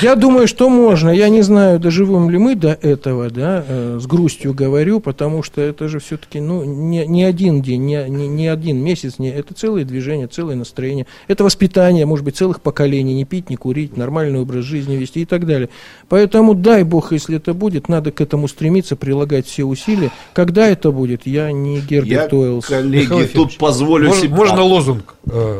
[0.02, 1.10] Я думаю, что можно.
[1.10, 5.60] Я не знаю, доживем ли мы до этого, да, э, с грустью говорю, потому что
[5.60, 9.54] это же все-таки, ну, не, не один день, не, не, не один месяц, не, это
[9.54, 11.06] целое движение, целое настроение.
[11.28, 15.24] Это воспитание, может быть, целых поколений, не пить, не курить, нормальный образ жизни вести и
[15.24, 15.68] так далее.
[16.08, 20.10] Поэтому, дай бог, если это будет, надо к этому стремиться, прилагать все усилия.
[20.32, 22.66] Когда это будет, я не Герберт Уэллс.
[22.66, 24.34] коллеги, тут позволю Мож- себе...
[24.34, 25.13] Можно лозунг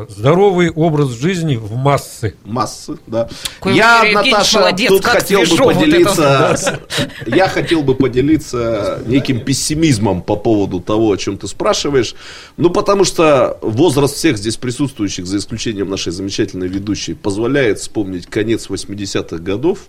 [0.09, 2.35] «Здоровый образ жизни в массы».
[2.43, 3.29] Массы, да.
[3.59, 6.79] Какой я, Евгеньевич Наташа, молодец, тут хотел бы свежо вот поделиться...
[7.25, 12.15] Я хотел бы поделиться неким пессимизмом по поводу того, о чем ты спрашиваешь.
[12.57, 18.67] Ну, потому что возраст всех здесь присутствующих, за исключением нашей замечательной ведущей, позволяет вспомнить конец
[18.69, 19.79] 80-х годов,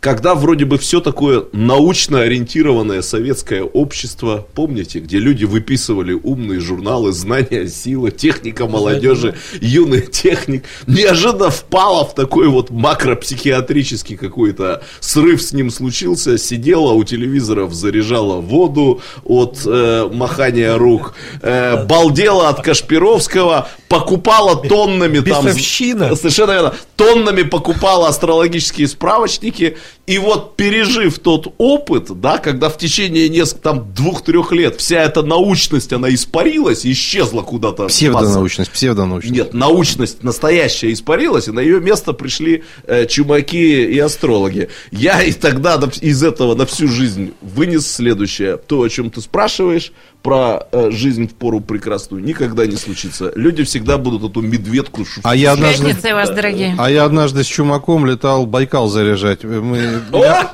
[0.00, 7.12] когда вроде бы все такое научно ориентированное советское общество, помните, где люди выписывали умные журналы
[7.12, 9.19] «Знания, сила», «Техника молодежи»,
[9.60, 17.04] «Юный техник», неожиданно впало в такой вот макропсихиатрический какой-то срыв с ним случился, сидела у
[17.04, 25.44] телевизоров, заряжала воду от э, махания рук, э, балдела от Кашпировского, покупала тоннами там...
[25.44, 26.14] Бесовщина.
[26.14, 26.74] Совершенно верно.
[26.96, 29.76] Тоннами покупала астрологические справочники.
[30.06, 35.22] И вот пережив тот опыт, да, когда в течение нескольких, там, двух-трех лет вся эта
[35.22, 37.88] научность, она испарилась, исчезла куда-то.
[37.88, 38.70] в Псевдонаучность,
[39.18, 39.52] псевдонаучность.
[39.52, 44.68] нет, научность настоящая испарилась, и на ее место пришли э, чумаки и астрологи.
[44.90, 48.56] Я и тогда из этого на всю жизнь вынес следующее.
[48.56, 53.32] То, о чем ты спрашиваешь, про э, жизнь в пору прекрасную, никогда не случится.
[53.34, 56.74] Люди всегда будут эту медведку шу- А я однажды, Пятница вас, дорогие.
[56.78, 59.44] а я однажды с чумаком летал Байкал заряжать.
[59.44, 60.50] Мы, мя-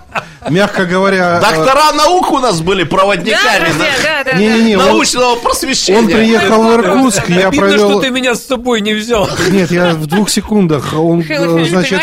[0.49, 4.39] мягко говоря, э, Доктора наук у нас были проводниками Да, да, да, да.
[4.39, 5.99] не-не-не, он, научного просвещения.
[5.99, 7.91] он приехал в Иркутск, я Обидно, провел...
[7.91, 9.29] что ты меня с собой не взял.
[9.51, 10.95] Нет, я в двух секундах.
[10.97, 12.01] Он, э, значит,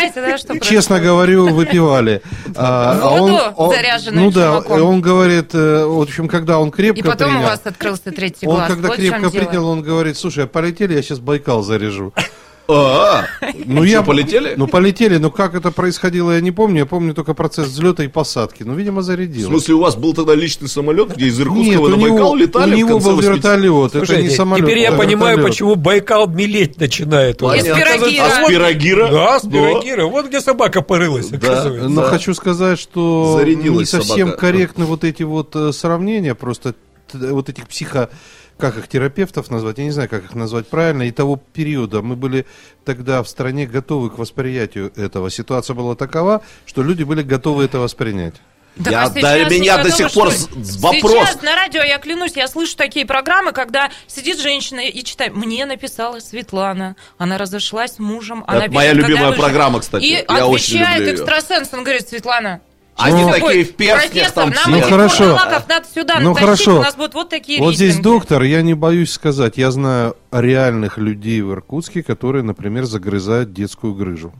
[0.62, 2.20] честно говорю, выпивали.
[2.56, 7.53] А, а Воду, заряженную Ну да, он говорит, э, в общем, когда он крепко принял,
[7.56, 8.68] вас открылся третий он глаз.
[8.70, 9.30] когда Вот в крепко дело.
[9.44, 12.12] принял, он говорит, слушай, а полетели, я сейчас Байкал заряжу.
[12.66, 13.26] А,
[13.66, 14.54] Ну, я полетели?
[14.56, 16.78] Ну, полетели, но как это происходило, я не помню.
[16.78, 18.62] Я помню только процесс взлета и посадки.
[18.62, 19.48] Ну, видимо, В зарядил.
[19.48, 22.78] смысле, у вас был тогда личный самолет, где из Иркутского на Байкал летали у в
[22.78, 23.34] него был 80-х?
[23.34, 24.64] вертолет, это не самолет.
[24.64, 27.42] теперь я это понимаю, почему Байкал мелеть начинает.
[27.42, 28.24] Из Пирогира.
[28.24, 29.08] А Пирогира?
[29.10, 29.42] Да, с.
[29.42, 30.06] Пирогира.
[30.06, 31.90] Вот где собака порылась, оказывается.
[31.90, 36.74] Но хочу сказать, что не совсем корректны вот эти вот э, сравнения, просто
[37.14, 38.10] вот этих психо
[38.56, 42.14] как их терапевтов назвать, я не знаю, как их назвать правильно, и того периода мы
[42.14, 42.46] были
[42.84, 45.30] тогда в стране готовы к восприятию этого.
[45.30, 48.34] Ситуация была такова, что люди были готовы это воспринять.
[48.76, 50.48] Да Я- а да, сейчас меня не до сих что пор с-
[50.80, 51.12] вопрос.
[51.12, 55.34] Сейчас на радио, я клянусь, я слышу такие программы, когда сидит женщина и читает.
[55.34, 58.42] Мне написала Светлана, она разошлась с мужем.
[58.48, 60.02] Она Это моя пишет, когда любимая программа, кстати.
[60.04, 62.62] И Я очень отвечает экстрасенс, он говорит, Светлана,
[62.96, 63.64] Они что такие такое?
[63.64, 64.70] в перстнях там нам все.
[64.70, 65.36] Ну, хорошо.
[65.36, 66.78] надо сюда Ну, натащить, хорошо.
[66.78, 68.04] у нас будут вот такие Вот здесь рейтинги.
[68.04, 73.94] доктор, я не боюсь сказать, я знаю реальных людей в Иркутске, которые, например, загрызают детскую
[73.94, 74.32] грыжу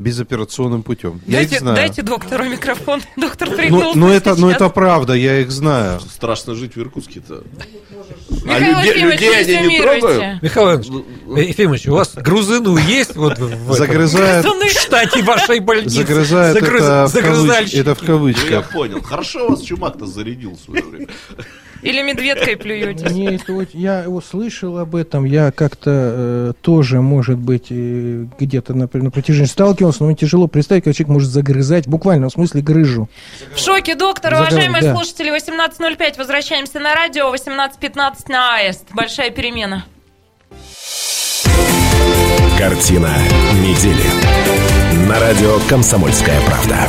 [0.00, 1.20] безоперационным путем.
[1.26, 1.76] Я Дайте, их знаю.
[1.76, 3.02] дайте доктору микрофон.
[3.16, 4.56] Доктор Ну, пригнулся ну, это, ну сейчас.
[4.56, 6.00] это правда, я их знаю.
[6.00, 7.44] Страшно жить в Иркутске-то.
[8.48, 10.42] А Михаил людей, людей они не трогают?
[10.42, 10.88] Михаил Иванович,
[11.36, 15.90] э, Ефимович, у вас грузину есть вот в, в Загрызают, штате вашей больницы?
[15.96, 18.72] загрызают Загрыз- это, в кавыч- это в Ну, я кавычках.
[18.72, 19.02] понял.
[19.02, 21.08] Хорошо вас чумак-то зарядил в свое время.
[21.82, 23.10] Или медведкой плюетесь.
[23.10, 28.74] Мне это я его слышал об этом, я как-то э, тоже, может быть, э, где-то
[28.74, 32.62] на, на протяжении сталкивался, но мне тяжело представить, как человек может загрызать, буквально в смысле
[32.62, 33.08] грыжу.
[33.54, 34.32] В шоке, доктор.
[34.32, 34.94] Заговор, Уважаемые да.
[34.94, 36.18] слушатели, 18.05.
[36.18, 37.32] Возвращаемся на радио.
[37.34, 38.84] 18.15 на АЭС.
[38.92, 39.84] Большая перемена.
[42.58, 43.10] Картина
[43.54, 44.04] недели.
[45.08, 46.88] На радио «Комсомольская правда».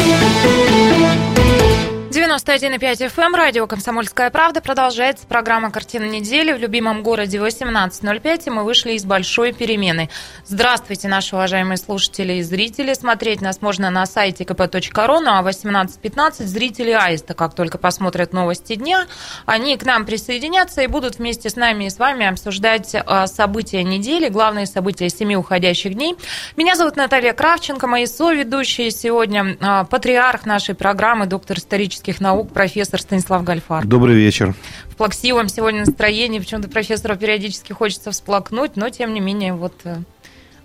[2.43, 4.61] 91,5 FM, радио «Комсомольская правда».
[4.61, 10.09] Продолжается программа «Картина недели» в любимом городе 18.05, и мы вышли из большой перемены.
[10.47, 12.95] Здравствуйте, наши уважаемые слушатели и зрители.
[12.95, 18.73] Смотреть нас можно на сайте kp.ru, ну а 18.15 зрители Аиста, как только посмотрят новости
[18.73, 19.05] дня,
[19.45, 23.83] они к нам присоединятся и будут вместе с нами и с вами обсуждать а, события
[23.83, 26.15] недели, главные события семи уходящих дней.
[26.57, 33.01] Меня зовут Наталья Кравченко, мои соведущие сегодня а, патриарх нашей программы, доктор исторических наук, профессор
[33.01, 33.85] Станислав Гальфар.
[33.85, 34.53] Добрый вечер.
[34.89, 39.97] В плаксивом сегодня настроении, почему-то профессору периодически хочется всплакнуть, но тем не менее вот э,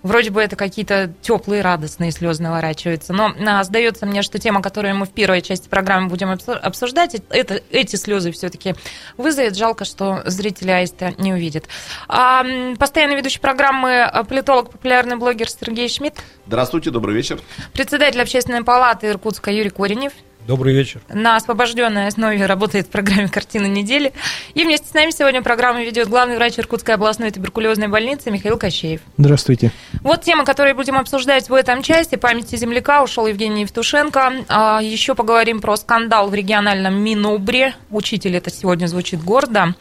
[0.06, 3.12] Вроде бы это какие-то теплые, радостные слезы наворачиваются.
[3.12, 7.60] Но а, сдается мне, что тема, которую мы в первой части программы будем обсуждать, это,
[7.72, 8.76] эти слезы все-таки
[9.16, 9.56] вызовет.
[9.56, 11.64] Жалко, что зрители Аиста не увидят.
[12.06, 12.44] А,
[12.78, 16.22] постоянный ведущий программы а, политолог, популярный блогер Сергей Шмидт.
[16.46, 17.40] Здравствуйте, добрый вечер.
[17.72, 20.12] Председатель общественной палаты Иркутска Юрий Коренев.
[20.46, 21.00] Добрый вечер.
[21.08, 24.12] На освобожденной основе работает в программе «Картина недели».
[24.54, 29.00] И вместе с нами сегодня программу ведет главный врач Иркутской областной туберкулезной больницы Михаил Кощеев.
[29.18, 29.72] Здравствуйте.
[30.02, 32.14] Вот тема, которую будем обсуждать в этом части.
[32.14, 34.44] Памяти земляка ушел Евгений Евтушенко.
[34.48, 37.74] А еще поговорим про скандал в региональном Минобре.
[37.90, 39.74] Учитель это сегодня звучит гордо.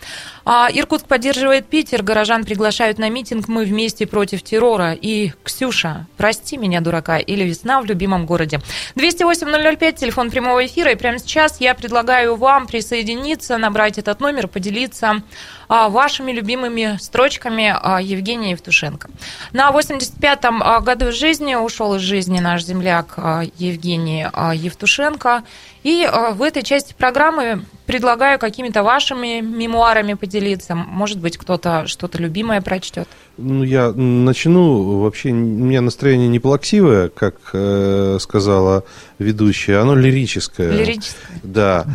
[0.47, 2.03] А Иркутск поддерживает Питер.
[2.03, 4.93] Горожан приглашают на митинг «Мы вместе против террора».
[4.93, 8.59] И Ксюша, прости меня, дурака, или весна в любимом городе.
[8.95, 10.91] 208-005, телефон прямого эфира.
[10.91, 15.23] И прямо сейчас я предлагаю вам присоединиться, набрать этот номер, поделиться
[15.67, 19.09] вашими любимыми строчками а, Евгения Евтушенко.
[19.53, 23.17] На 85-м а, году жизни ушел из жизни наш земляк
[23.57, 25.43] Евгений Евтушенко.
[25.83, 30.73] И в этой части программы предлагаю какими-то вашими мемуарами поделиться.
[30.73, 33.07] Может быть, кто-то что-то любимое прочтет.
[33.37, 35.01] Ну, я начну.
[35.01, 38.83] Вообще, у меня настроение не плаксивое, как э, сказала
[39.19, 40.71] ведущая, оно лирическое.
[40.71, 41.39] Лирическое.
[41.43, 41.85] Да.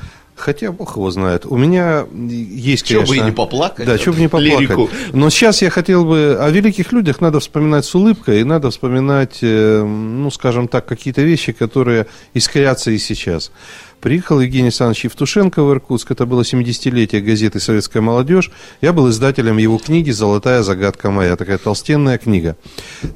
[0.41, 1.45] Хотя бог его знает.
[1.45, 3.07] У меня есть, конечно...
[3.07, 3.87] Чего бы и не поплакать.
[3.87, 4.61] Да, чего бы не поплакать.
[4.61, 4.91] Лирику.
[5.13, 6.39] Но сейчас я хотел бы...
[6.41, 11.23] О великих людях надо вспоминать с улыбкой, и надо вспоминать, э, ну, скажем так, какие-то
[11.23, 13.53] вещи, которые искрятся и сейчас.
[14.01, 16.11] Приехал Евгений Александрович Евтушенко в Иркутск.
[16.11, 18.51] Это было 70-летие газеты «Советская молодежь».
[18.81, 21.37] Я был издателем его книги «Золотая загадка моя».
[21.37, 22.57] Такая толстенная книга.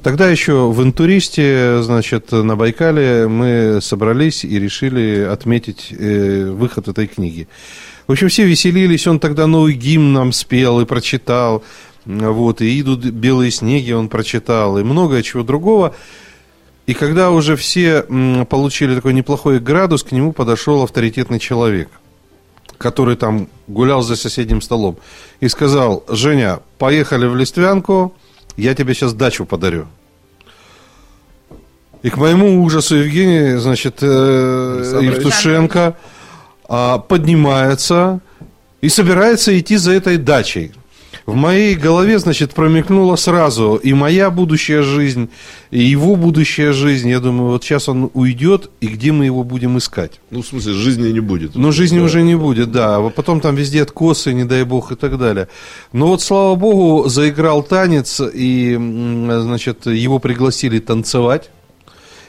[0.03, 7.07] Тогда еще в «Интуристе», значит, на Байкале мы собрались и решили отметить э, выход этой
[7.07, 7.47] книги.
[8.05, 9.07] В общем, все веселились.
[9.07, 11.63] Он тогда новый гимн нам спел и прочитал.
[12.05, 15.95] Вот, и идут белые снеги он прочитал, и многое чего другого.
[16.85, 18.03] И когда уже все
[18.49, 21.89] получили такой неплохой градус, к нему подошел авторитетный человек,
[22.77, 24.97] который там гулял за соседним столом,
[25.39, 28.13] и сказал, Женя, поехали в Листвянку,
[28.55, 29.87] я тебе сейчас дачу подарю.
[32.03, 35.97] И к моему ужасу Евгений, значит, э, Евтушенко
[36.69, 38.19] э, поднимается
[38.81, 40.71] и собирается идти за этой дачей
[41.25, 45.29] в моей голове, значит, промелькнула сразу и моя будущая жизнь,
[45.75, 47.09] и его будущая жизнь.
[47.09, 50.21] Я думаю, вот сейчас он уйдет, и где мы его будем искать?
[50.31, 51.55] Ну, в смысле, жизни не будет.
[51.55, 52.05] Ну, жизни да.
[52.05, 52.95] уже не будет, да.
[52.95, 55.49] А потом там везде откосы, не дай бог, и так далее.
[55.91, 61.49] Но вот, слава богу, заиграл танец, и, значит, его пригласили танцевать.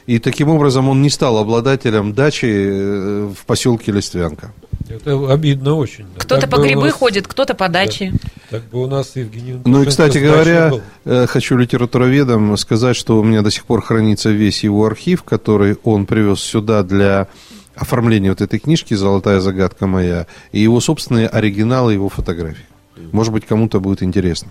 [0.07, 4.53] И таким образом он не стал обладателем дачи э, в поселке Листвянка.
[4.89, 6.05] Это обидно очень.
[6.15, 6.21] Да.
[6.21, 6.93] Кто-то по грибы нас...
[6.93, 8.13] ходит, кто-то по даче.
[8.13, 8.29] Да.
[8.49, 9.59] Так бы у нас Евгений...
[9.65, 10.71] Ну и, кстати говоря,
[11.03, 15.77] э, хочу литературоведам сказать, что у меня до сих пор хранится весь его архив, который
[15.83, 17.27] он привез сюда для
[17.75, 22.63] оформления вот этой книжки «Золотая загадка моя», и его собственные оригиналы его фотографий.
[23.11, 24.49] Может быть, кому-то будет интересно.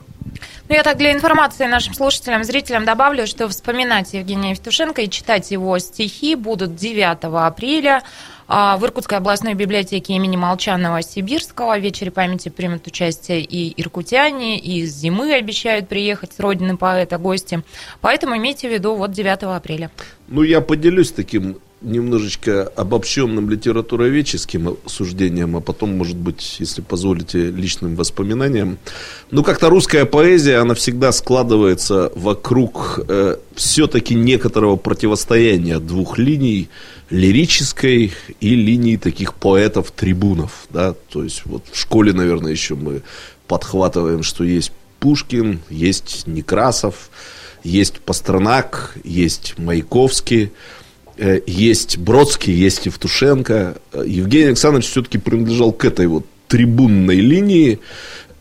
[0.68, 5.50] Ну, я так для информации нашим слушателям, зрителям добавлю, что вспоминать Евгения Евтушенко и читать
[5.50, 8.02] его стихи будут 9 апреля
[8.48, 14.58] а, в Иркутской областной библиотеке имени Молчанова Сибирского в вечере памяти примут участие и иркутяне,
[14.58, 17.62] и из зимы обещают приехать с родины поэта гости.
[18.00, 19.90] Поэтому имейте в виду вот 9 апреля.
[20.28, 27.96] Ну, я поделюсь таким немножечко обобщенным литературоведческим суждением, а потом, может быть, если позволите, личным
[27.96, 28.78] воспоминанием.
[29.30, 36.68] Ну, как-то русская поэзия, она всегда складывается вокруг э, все-таки некоторого противостояния двух линий,
[37.10, 43.02] лирической и линии таких поэтов-трибунов, да, то есть вот в школе, наверное, еще мы
[43.46, 47.10] подхватываем, что есть Пушкин, есть Некрасов,
[47.62, 50.52] есть Пастернак, есть Маяковский,
[51.46, 53.76] есть Бродский, есть Евтушенко.
[53.92, 57.80] Э, Евгений Александрович все-таки принадлежал к этой вот трибунной линии.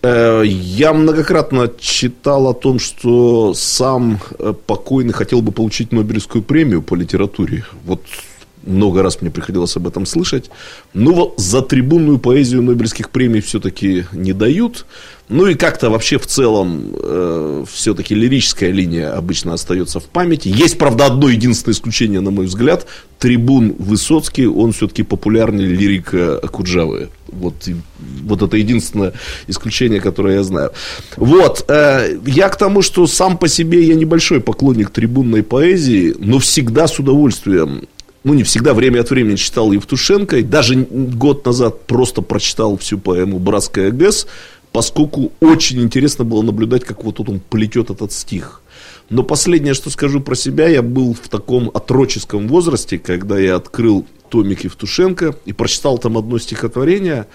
[0.02, 4.20] Э, я многократно читал о том, что сам
[4.68, 7.66] покойный хотел бы получить Нобелевскую премию по литературе.
[7.86, 8.02] Вот
[8.66, 10.50] много раз мне приходилось об этом слышать.
[10.94, 14.86] Ну, за трибунную поэзию Нобелевских премий все-таки не дают.
[15.28, 20.50] Ну и как-то вообще в целом э, все-таки лирическая линия обычно остается в памяти.
[20.50, 22.86] Есть, правда, одно единственное исключение, на мой взгляд.
[23.18, 27.10] Трибун Высоцкий, он все-таки популярнее лирика Куджавы.
[27.28, 27.56] Вот,
[28.24, 29.14] вот это единственное
[29.48, 30.72] исключение, которое я знаю.
[31.18, 36.38] Вот, э, я к тому, что сам по себе я небольшой поклонник трибунной поэзии, но
[36.38, 37.88] всегда с удовольствием
[38.26, 42.98] ну, не всегда, время от времени читал Евтушенко, и даже год назад просто прочитал всю
[42.98, 44.26] поэму «Братская ГЭС»,
[44.72, 48.64] поскольку очень интересно было наблюдать, как вот тут он плетет этот стих.
[49.12, 54.08] Но последнее, что скажу про себя, я был в таком отроческом возрасте, когда я открыл
[54.30, 57.28] томик Евтушенко и прочитал там одно стихотворение,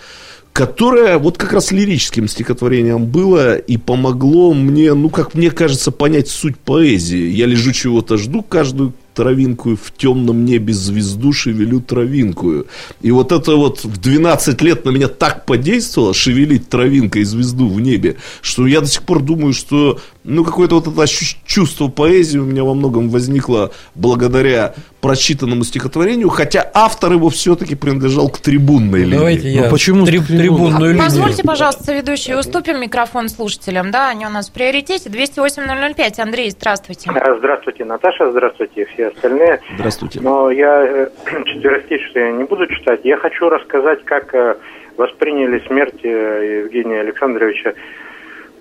[0.53, 6.29] которое вот как раз лирическим стихотворением было и помогло мне, ну, как мне кажется, понять
[6.29, 7.31] суть поэзии.
[7.31, 12.67] Я лежу чего-то жду каждую травинку, в темном небе звезду шевелю травинкую.
[13.01, 17.81] И вот это вот в 12 лет на меня так подействовало, шевелить травинкой звезду в
[17.81, 21.07] небе, что я до сих пор думаю, что ну, какое-то вот это
[21.47, 28.29] чувство поэзии у меня во многом возникло благодаря прочитанному стихотворению, хотя автор его все-таки принадлежал
[28.29, 29.17] к трибунной линии.
[29.17, 30.43] Давайте я Ну, почему три- к трибунной?
[30.43, 31.05] трибунную линию.
[31.05, 35.09] Позвольте, пожалуйста, ведущий, уступим микрофон слушателям, да, они у нас в приоритете.
[35.09, 36.21] 208-005.
[36.21, 37.11] Андрей, здравствуйте.
[37.39, 39.61] Здравствуйте, Наташа, здравствуйте, все остальные.
[39.77, 40.21] Здравствуйте.
[40.21, 41.09] Но я э,
[41.47, 43.01] четверостишие не буду читать.
[43.05, 44.57] Я хочу рассказать, как э,
[44.99, 47.73] восприняли смерть э, Евгения Александровича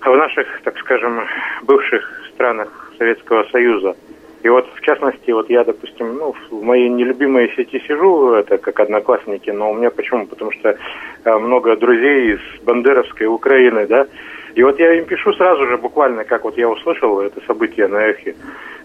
[0.08, 1.26] в наших, так скажем,
[1.62, 3.94] бывших странах Советского Союза.
[4.42, 8.80] И вот, в частности, вот я, допустим, ну, в моей нелюбимой сети сижу, это как
[8.80, 10.26] одноклассники, но у меня почему?
[10.26, 10.78] Потому что
[11.24, 14.06] э, много друзей из Бандеровской Украины, да,
[14.54, 17.98] и вот я им пишу сразу же, буквально, как вот я услышал это событие на
[17.98, 18.34] эхе,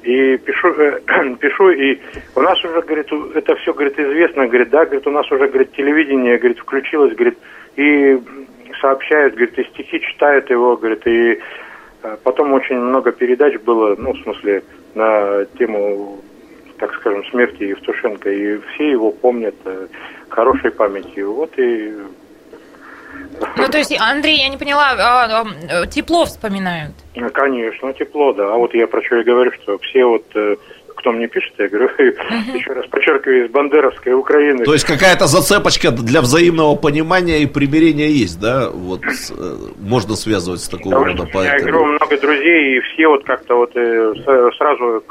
[0.04, 1.00] и пишу, э,
[1.40, 2.00] пишу, и
[2.36, 5.72] у нас уже, говорит, это все, говорит, известно, говорит, да, говорит, у нас уже, говорит,
[5.72, 7.38] телевидение, говорит, включилось, говорит,
[7.78, 8.20] и
[8.82, 11.40] сообщают, говорит, и стихи читают его, говорит, и
[12.04, 14.64] э, потом очень много передач было, ну, в смысле,
[14.94, 16.20] на тему,
[16.80, 19.88] так скажем, смерти Евтушенко, и все его помнят э,
[20.30, 21.34] хорошей памятью.
[21.34, 21.94] Вот и
[23.58, 26.94] Ну, то есть, Андрей, я не поняла, а, а, тепло вспоминают.
[27.34, 28.54] Конечно, тепло, да.
[28.54, 30.56] А вот я про что и говорю, что все вот, э,
[31.06, 34.66] кто мне пишет, я говорю, еще раз подчеркиваю, из Бандеровской Украины.
[34.66, 38.72] То есть какая-то зацепочка для взаимного понимания и примирения есть, да?
[38.72, 39.10] Вот э,
[39.80, 41.98] можно связывать с такого Потому рода меня, я говорю, поэтами.
[42.00, 45.04] много друзей, и все вот как-то вот э, с- сразу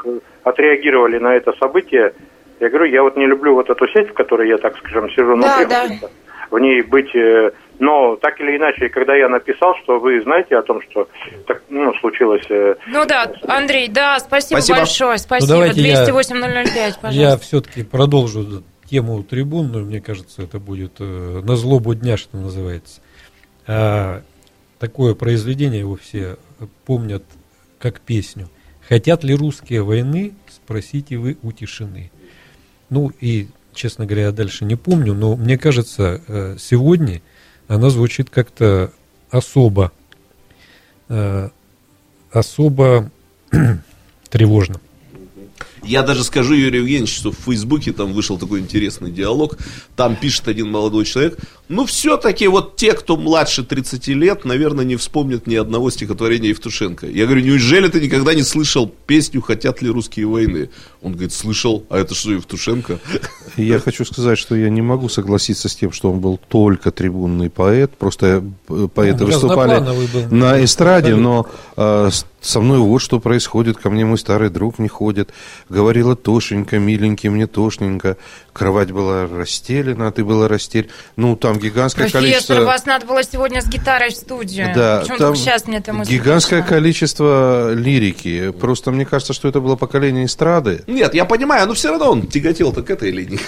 [0.43, 2.13] отреагировали на это событие.
[2.59, 5.37] Я говорю, я вот не люблю вот эту сеть, в которой я, так скажем, сижу,
[5.37, 6.09] но Да, приходится
[6.51, 7.13] в ней быть.
[7.15, 11.07] э, Но так или иначе, когда я написал, что вы знаете о том, что
[11.47, 12.45] так, ну, случилось...
[12.49, 14.77] э, Ну да, Андрей, да, спасибо, Спасибо.
[14.79, 15.51] большое, спасибо.
[15.53, 17.37] Ну, давайте я- 208-005, Я пожалуйста.
[17.39, 19.85] все-таки продолжу тему трибунную.
[19.85, 23.01] Мне кажется, это будет э, на злобу дня, что называется.
[23.67, 24.21] А,
[24.79, 26.37] такое произведение его все
[26.85, 27.23] помнят
[27.79, 28.47] как песню.
[28.87, 30.33] Хотят ли русские войны?
[30.47, 32.11] Спросите вы у тишины.
[32.91, 37.21] Ну и, честно говоря, я дальше не помню, но мне кажется, э, сегодня
[37.67, 38.91] она звучит как-то
[39.29, 39.91] особо,
[41.09, 41.49] э,
[42.31, 43.11] особо
[44.29, 44.79] тревожно.
[45.85, 49.57] Я даже скажу, Юрий Евгеньевич, что в Фейсбуке там вышел такой интересный диалог.
[49.95, 51.37] Там пишет один молодой человек.
[51.67, 57.07] Ну, все-таки вот те, кто младше 30 лет, наверное, не вспомнят ни одного стихотворения Евтушенко.
[57.07, 60.69] Я говорю, неужели ты никогда не слышал песню «Хотят ли русские войны»?
[61.01, 61.83] Он говорит, слышал.
[61.89, 62.99] А это что, Евтушенко?
[63.57, 67.49] Я хочу сказать, что я не могу согласиться с тем, что он был только трибунный
[67.49, 67.91] поэт.
[67.97, 69.83] Просто э, поэты Ну, выступали
[70.31, 72.09] на эстраде, но э,
[72.41, 73.77] со мной вот что происходит.
[73.77, 75.31] Ко мне мой старый друг не ходит.
[75.75, 78.15] Говорила Тошенька, миленький, мне тошненько.
[78.55, 80.89] Кровать была расстелена, а ты была расстель.
[81.17, 82.61] Ну, там гигантское Профессор, количество...
[82.61, 84.71] вас надо было сегодня с гитарой в студию.
[84.73, 86.77] Да, Почему там сейчас мне это мысль гигантское пришла?
[86.77, 88.51] количество лирики.
[88.51, 90.83] Просто мне кажется, что это было поколение эстрады.
[90.87, 93.41] Нет, я понимаю, но все равно он тяготел-то к этой линии.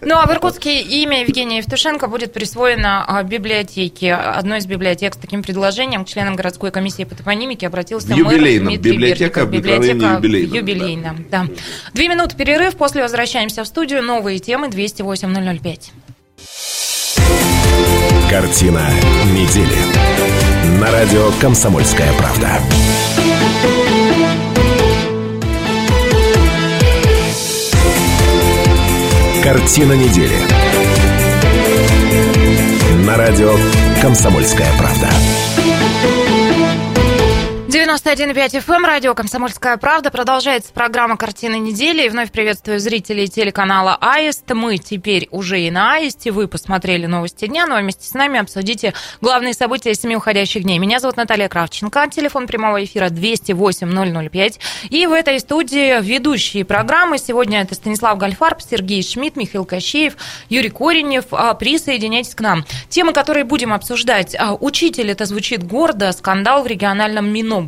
[0.00, 4.14] Ну, а в Иркутске имя Евгения Евтушенко будет присвоено а, библиотеке.
[4.14, 8.76] Одной из библиотек с таким предложением к членам городской комиссии по топонимике обратился В юбилейном.
[8.76, 11.46] Библиотека Библиотека в юбилейном, юбилейном, да.
[11.94, 14.04] Две минуты перерыв, после возвращаемся в студию.
[14.04, 15.90] Новые темы 208-005.
[18.28, 18.90] Картина
[19.32, 19.76] недели.
[20.80, 22.60] На радио «Комсомольская правда».
[29.42, 30.36] Картина недели.
[33.06, 33.54] На радио
[34.00, 35.08] «Комсомольская правда».
[37.92, 40.10] 91,5 FM, радио «Комсомольская правда».
[40.10, 42.06] Продолжается программа «Картины недели».
[42.06, 44.50] И вновь приветствую зрителей телеканала «Аист».
[44.50, 46.30] Мы теперь уже и на «Аисте».
[46.30, 50.78] Вы посмотрели новости дня, но вместе с нами обсудите главные события семи уходящих дней.
[50.78, 52.08] Меня зовут Наталья Кравченко.
[52.10, 54.58] Телефон прямого эфира 208-005.
[54.88, 57.18] И в этой студии ведущие программы.
[57.18, 60.16] Сегодня это Станислав Гальфарб, Сергей Шмидт, Михаил Кощеев,
[60.48, 61.26] Юрий Коренев.
[61.30, 62.64] А, присоединяйтесь к нам.
[62.88, 64.34] Темы, которые будем обсуждать.
[64.38, 66.10] А, учитель, это звучит гордо.
[66.12, 67.60] Скандал в региональном Мино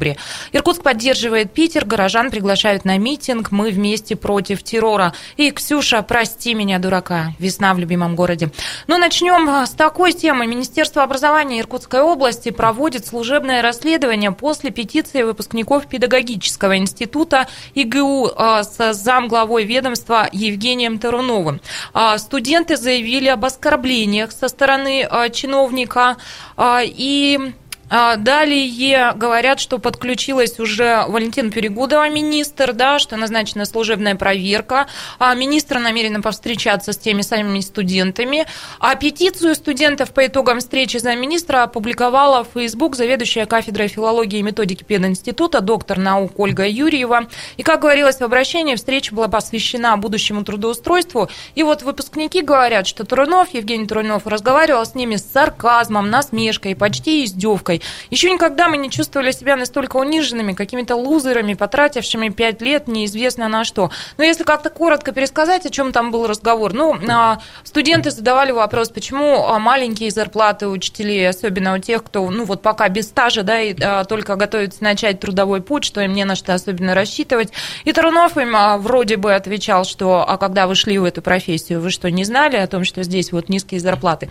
[0.53, 5.15] Иркутск поддерживает Питер, горожан приглашают на митинг «Мы вместе против террора».
[5.37, 8.51] И, Ксюша, прости меня, дурака, весна в любимом городе.
[8.87, 10.47] Но ну, начнем а, с такой темы.
[10.47, 18.95] Министерство образования Иркутской области проводит служебное расследование после петиции выпускников педагогического института ИГУ а, с
[18.95, 21.61] замглавой ведомства Евгением Таруновым.
[21.93, 26.17] А, студенты заявили об оскорблениях со стороны чиновника
[26.59, 27.53] и
[27.89, 34.87] далее говорят, что подключилась уже Валентина Перегудова, министр, да, что назначена служебная проверка.
[35.19, 38.47] А министр намерена повстречаться с теми самыми студентами.
[38.81, 44.85] А петицию студентов по итогам встречи замминистра опубликовала в Facebook заведующая кафедрой филологии и методики
[44.85, 47.27] пединститута, доктор наук Ольга Юрьева.
[47.57, 51.29] И, как говорилось в обращении, встреча была посвящена будущему трудоустройству.
[51.55, 57.25] И вот выпускники говорят, что Турунов, Евгений Турунов, разговаривал с ними с сарказмом, насмешкой, почти
[57.25, 57.83] издевкой ошибкой.
[58.11, 63.65] Еще никогда мы не чувствовали себя настолько униженными, какими-то лузерами, потратившими пять лет неизвестно на
[63.65, 63.91] что.
[64.19, 66.73] Но если как-то коротко пересказать, о чем там был разговор.
[66.73, 72.45] Ну, а, студенты задавали вопрос, почему а, маленькие зарплаты учителей, особенно у тех, кто, ну,
[72.45, 76.25] вот пока без стажа, да, и а, только готовится начать трудовой путь, что им не
[76.25, 77.53] на что особенно рассчитывать.
[77.85, 81.91] И Тарунов им вроде бы отвечал, что, а когда вы шли в эту профессию, вы
[81.91, 84.31] что, не знали о том, что здесь вот низкие зарплаты?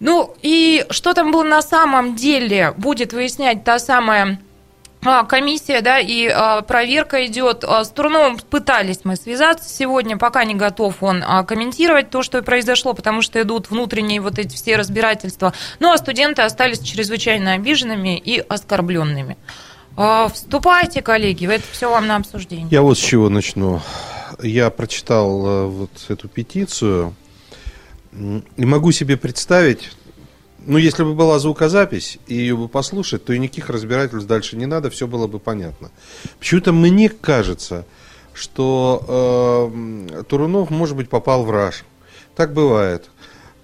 [0.00, 4.40] Ну и что там было на самом деле, будет выяснять та самая
[5.04, 7.64] а, комиссия, да, и а, проверка идет.
[7.64, 12.94] А, с Турновым пытались мы связаться сегодня, пока не готов он комментировать то, что произошло,
[12.94, 15.52] потому что идут внутренние вот эти все разбирательства.
[15.78, 19.36] Ну, а студенты остались чрезвычайно обиженными и оскорбленными.
[20.32, 22.68] Вступайте, коллеги, это все вам на обсуждение.
[22.70, 23.80] Я вот с чего начну.
[24.40, 27.14] Я прочитал э, вот эту петицию,
[28.12, 29.90] и могу себе представить,
[30.58, 34.66] ну, если бы была звукозапись, и ее бы послушать, то и никаких разбирательств дальше не
[34.66, 35.90] надо, все было бы понятно.
[36.38, 37.84] Почему-то мне кажется,
[38.34, 39.72] что
[40.12, 41.84] э, Турунов, может быть, попал в раж.
[42.34, 43.10] Так бывает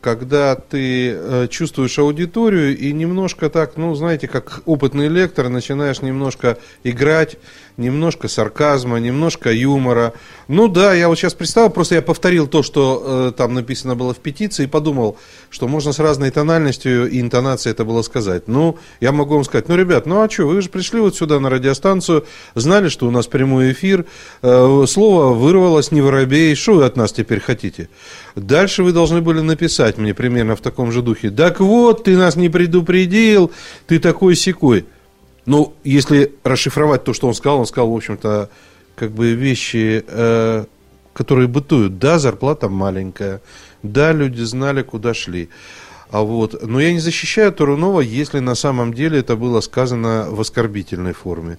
[0.04, 6.58] когда ты э, чувствуешь аудиторию и немножко так, ну, знаете, как опытный лектор, начинаешь немножко
[6.82, 7.38] играть,
[7.78, 10.12] немножко сарказма, немножко юмора.
[10.46, 14.12] Ну да, я вот сейчас представил, просто я повторил то, что э, там написано было
[14.12, 15.16] в петиции, и подумал,
[15.48, 18.46] что можно с разной тональностью и интонацией это было сказать.
[18.46, 21.40] Ну, я могу вам сказать, ну, ребят, ну а что, вы же пришли вот сюда
[21.40, 24.04] на радиостанцию, знали, что у нас прямой эфир,
[24.42, 27.88] э, слово вырвалось, не воробей, что вы от нас теперь хотите?
[28.36, 31.30] Дальше вы должны были написать мне примерно в таком же духе.
[31.30, 33.52] Так вот, ты нас не предупредил,
[33.86, 34.86] ты такой секой.
[35.46, 38.50] Ну, если расшифровать то, что он сказал, он сказал, в общем-то,
[38.96, 40.64] как бы вещи, э,
[41.12, 41.98] которые бытуют.
[41.98, 43.40] Да, зарплата маленькая.
[43.82, 45.50] Да, люди знали, куда шли.
[46.10, 50.40] А вот, но я не защищаю Турунова, если на самом деле это было сказано в
[50.40, 51.58] оскорбительной форме.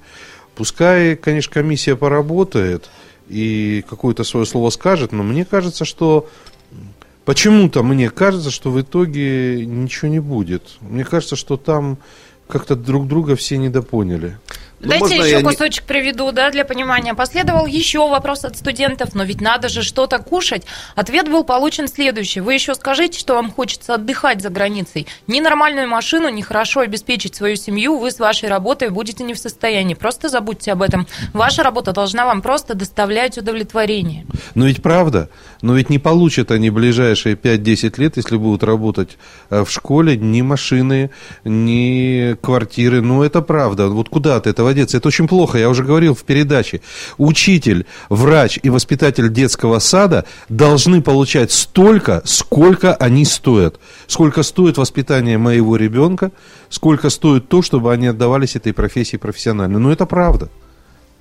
[0.56, 2.90] Пускай, конечно, комиссия поработает
[3.28, 6.30] и какое-то свое слово скажет, но мне кажется, что
[7.26, 10.78] Почему-то мне кажется, что в итоге ничего не будет.
[10.82, 11.98] Мне кажется, что там
[12.48, 14.38] как-то друг друга все недопоняли.
[14.82, 15.88] Ну, Дайте еще кусочек не...
[15.88, 17.14] приведу, да, для понимания.
[17.14, 20.64] Последовал еще вопрос от студентов, но ведь надо же что-то кушать.
[20.96, 22.42] Ответ был получен следующий.
[22.42, 25.08] Вы еще скажите, что вам хочется отдыхать за границей.
[25.28, 29.40] Ни нормальную машину, ни хорошо обеспечить свою семью вы с вашей работой будете не в
[29.40, 29.96] состоянии.
[29.96, 31.08] Просто забудьте об этом.
[31.34, 34.26] Ваша работа должна вам просто доставлять удовлетворение.
[34.56, 35.30] Но ведь правда,
[35.66, 39.18] но ведь не получат они ближайшие 5-10 лет, если будут работать
[39.50, 41.10] э, в школе, ни машины,
[41.44, 43.02] ни квартиры.
[43.02, 43.88] Ну, это правда.
[43.88, 44.98] Вот куда от этого деться.
[44.98, 46.82] Это очень плохо, я уже говорил в передаче.
[47.18, 53.80] Учитель, врач и воспитатель детского сада должны получать столько, сколько они стоят.
[54.06, 56.32] Сколько стоит воспитание моего ребенка,
[56.70, 59.80] сколько стоит то, чтобы они отдавались этой профессии профессионально.
[59.80, 60.52] Ну, это правда.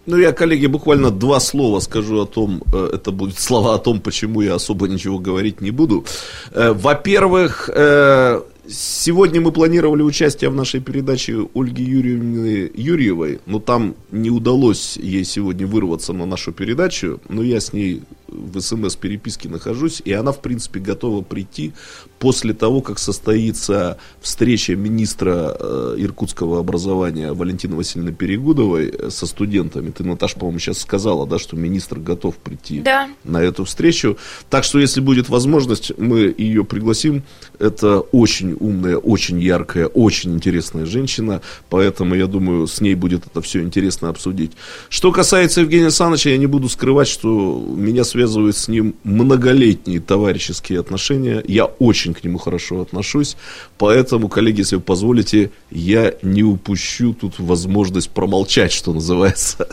[0.06, 4.00] Ну, я, коллеги, буквально два слова скажу о том, э, это будут слова о том,
[4.00, 6.04] почему я особо ничего говорить не буду.
[6.52, 13.94] Э, во-первых, э, Сегодня мы планировали участие в нашей передаче Ольги Юрьевны Юрьевой, но там
[14.10, 18.02] не удалось ей сегодня вырваться на нашу передачу, но я с ней
[18.34, 21.72] в СМС-переписке нахожусь, и она, в принципе, готова прийти
[22.18, 29.90] после того, как состоится встреча министра э, иркутского образования Валентины Васильевны Перегудовой э, со студентами.
[29.90, 33.08] Ты, Наташа, по-моему, сейчас сказала, да, что министр готов прийти Да.
[33.24, 34.16] на эту встречу.
[34.50, 37.22] Так что, если будет возможность, мы ее пригласим.
[37.58, 43.40] Это очень умная, очень яркая, очень интересная женщина, поэтому, я думаю, с ней будет это
[43.42, 44.52] все интересно обсудить.
[44.88, 50.80] Что касается Евгения Александровича, я не буду скрывать, что меня связывают с ним многолетние товарищеские
[50.80, 51.42] отношения.
[51.46, 53.36] Я очень к нему хорошо отношусь,
[53.76, 59.68] поэтому, коллеги, если вы позволите, я не упущу тут возможность промолчать, что называется.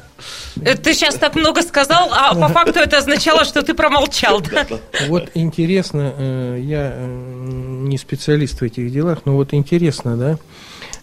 [0.61, 4.41] Э, Ты сейчас так много сказал, а по факту это означало, что ты промолчал.
[4.41, 4.67] да?
[5.07, 10.37] Вот интересно, э, я э, не специалист в этих делах, но вот интересно, да,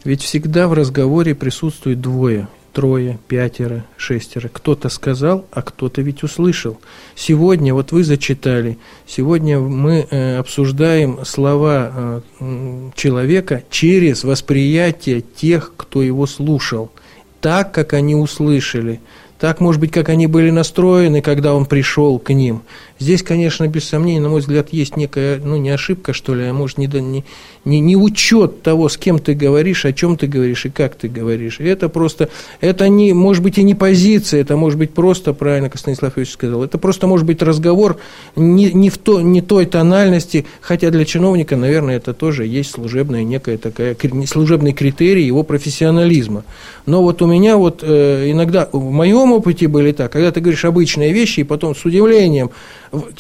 [0.05, 2.47] ведь всегда в разговоре присутствует двое,
[2.79, 4.49] трое, пятеро, шестеро.
[4.53, 6.79] Кто-то сказал, а кто-то ведь услышал.
[7.17, 16.05] Сегодня, вот вы зачитали, сегодня мы э, обсуждаем слова э, человека через восприятие тех, кто
[16.05, 16.93] его слушал,
[17.41, 19.01] так, как они услышали.
[19.41, 22.63] Так, может быть, как они были настроены, когда он пришел к ним.
[22.99, 26.53] Здесь, конечно, без сомнения, на мой взгляд, есть некая, ну, не ошибка, что ли, а
[26.53, 27.25] может, не, не,
[27.65, 31.09] не, не учет того, с кем ты говоришь, о чем ты говоришь и как ты
[31.09, 31.61] говоришь.
[31.61, 32.29] И это просто,
[32.61, 36.33] это не, может быть, и не позиция, это может быть просто, правильно, как Станислав Ильич
[36.33, 37.99] сказал, это просто может быть разговор
[38.35, 43.23] не, не, в то, не той тональности, хотя для чиновника, наверное, это тоже есть служебная
[43.23, 43.97] некая такая,
[44.27, 46.45] служебный критерий его профессионализма.
[46.87, 50.65] Но вот у меня вот э, иногда, в моем опыте были так, когда ты говоришь
[50.65, 52.51] обычные вещи, и потом с удивлением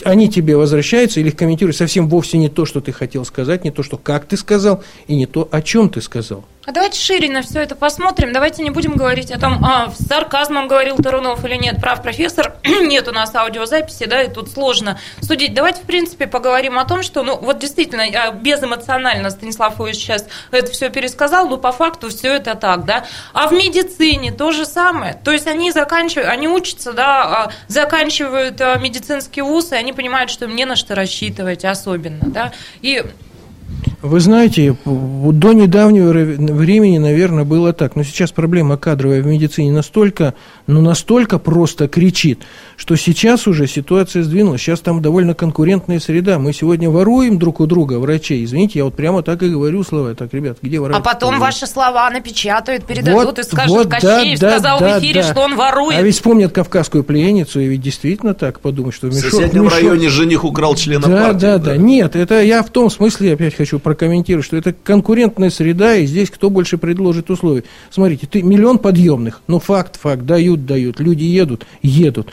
[0.05, 3.83] они тебе возвращаются или комментируют совсем вовсе не то, что ты хотел сказать, не то,
[3.83, 6.45] что как ты сказал, и не то, о чем ты сказал.
[6.69, 8.35] А давайте шире на все это посмотрим.
[8.35, 11.81] Давайте не будем говорить о том, а, с сарказмом говорил Тарунов или нет.
[11.81, 15.55] Прав профессор, нет у нас аудиозаписи, да, и тут сложно судить.
[15.55, 20.27] Давайте, в принципе, поговорим о том, что, ну, вот действительно, я безэмоционально Станислав Ильич сейчас
[20.51, 23.07] это все пересказал, но по факту все это так, да.
[23.33, 25.19] А в медицине то же самое.
[25.25, 30.31] То есть они заканчивают, они учатся, да, а, заканчивают а, медицинский вуз, и они понимают,
[30.31, 32.53] что им не на что рассчитывать особенно, да.
[32.83, 33.03] И
[34.01, 37.96] Вы знаете, до недавнего ре- времени, наверное, было так.
[37.96, 40.34] Но сейчас проблема кадровая в медицине настолько,
[40.68, 42.42] ну, настолько просто кричит,
[42.76, 44.61] что сейчас уже ситуация сдвинулась.
[44.61, 46.38] Сейчас там довольно конкурентная среда.
[46.38, 48.44] Мы сегодня воруем друг у друга врачей.
[48.44, 50.14] Извините, я вот прямо так и говорю слова.
[50.14, 51.03] Так, ребят, где воровать?
[51.05, 54.99] А потом ваши слова напечатают, передадут Вот, и скажут, вот, да, Кощеев да, сказал да,
[54.99, 55.32] в эфире, да.
[55.32, 55.99] что он ворует.
[55.99, 59.72] А ведь вспомнят кавказскую пленницу, и ведь действительно так подумать, что В мешок- соседнем мешок-
[59.74, 61.40] районе жених украл члена да, партии.
[61.40, 65.97] да, да, Нет, это я в том смысле опять хочу прокомментировать, что это конкурентная среда,
[65.97, 67.64] и здесь кто больше предложит условий.
[67.89, 72.28] Смотрите, ты миллион подъемных, ну факт, факт, дают, дают, люди едут, едут.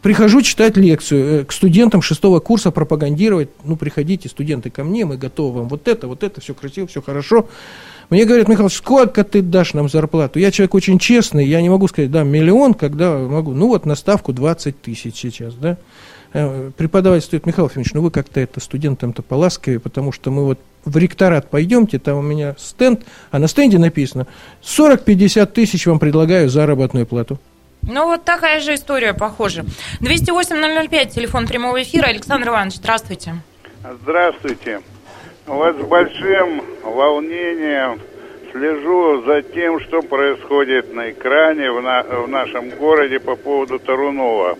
[0.00, 3.50] Прихожу читать лекцию э, к студентам шестого курса пропагандировать.
[3.64, 7.02] Ну, приходите, студенты, ко мне, мы готовы вам вот это, вот это, все красиво, все
[7.02, 7.48] хорошо.
[8.08, 10.38] Мне говорят, Михаил, сколько ты дашь нам зарплату?
[10.38, 13.52] Я человек очень честный, я не могу сказать, да, миллион, когда могу.
[13.52, 15.76] Ну, вот на ставку 20 тысяч сейчас, да.
[16.34, 20.58] Э, Преподаватель стоит, Михаил Ефимович, ну вы как-то это студентам-то поласковее, потому что мы вот
[20.84, 24.26] в ректорат пойдемте, там у меня стенд, а на стенде написано
[24.62, 27.38] 40-50 тысяч вам предлагаю заработную плату.
[27.86, 29.64] Ну, вот такая же история, похоже.
[30.00, 32.06] 208-005, телефон прямого эфира.
[32.06, 33.34] Александр Иванович, здравствуйте.
[34.02, 34.80] Здравствуйте.
[35.46, 38.00] Вот с большим волнением
[38.52, 44.56] слежу за тем, что происходит на экране в, на- в нашем городе по поводу Тарунова.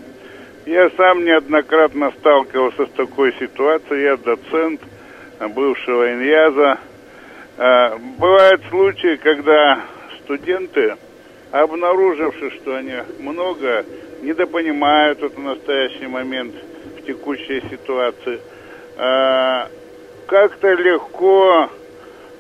[0.67, 4.05] Я сам неоднократно сталкивался с такой ситуацией.
[4.05, 4.81] Я доцент
[5.55, 6.79] бывшего иньяза.
[7.59, 9.83] Э, Бывают случаи, когда
[10.23, 10.97] студенты,
[11.53, 13.85] обнаруживши, что они много
[14.23, 16.55] недопонимают вот в настоящий момент
[16.97, 18.41] в текущей ситуации,
[18.97, 19.67] э,
[20.27, 21.69] как-то легко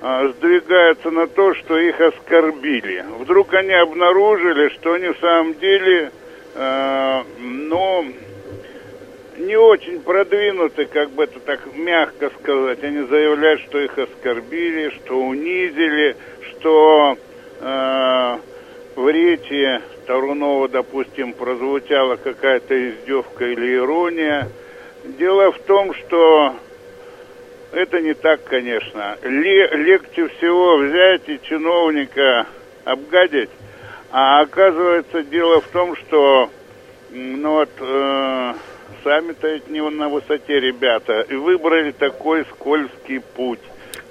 [0.00, 3.04] э, сдвигаются на то, что их оскорбили.
[3.18, 6.10] Вдруг они обнаружили, что они в самом деле,
[6.54, 8.06] э, ну,
[9.38, 12.82] не очень продвинуты, как бы это так мягко сказать.
[12.82, 16.16] Они заявляют, что их оскорбили, что унизили,
[16.50, 17.16] что
[17.60, 18.38] э,
[18.96, 24.48] в речи Тарунова, допустим, прозвучала какая-то издевка или ирония.
[25.04, 26.54] Дело в том, что
[27.72, 29.18] это не так, конечно.
[29.22, 32.46] Ле- легче всего взять и чиновника
[32.84, 33.50] обгадить,
[34.16, 36.48] а оказывается дело в том, что
[37.10, 38.54] ну вот э,
[39.02, 43.58] сами-то ведь не на высоте ребята и выбрали такой скользкий путь.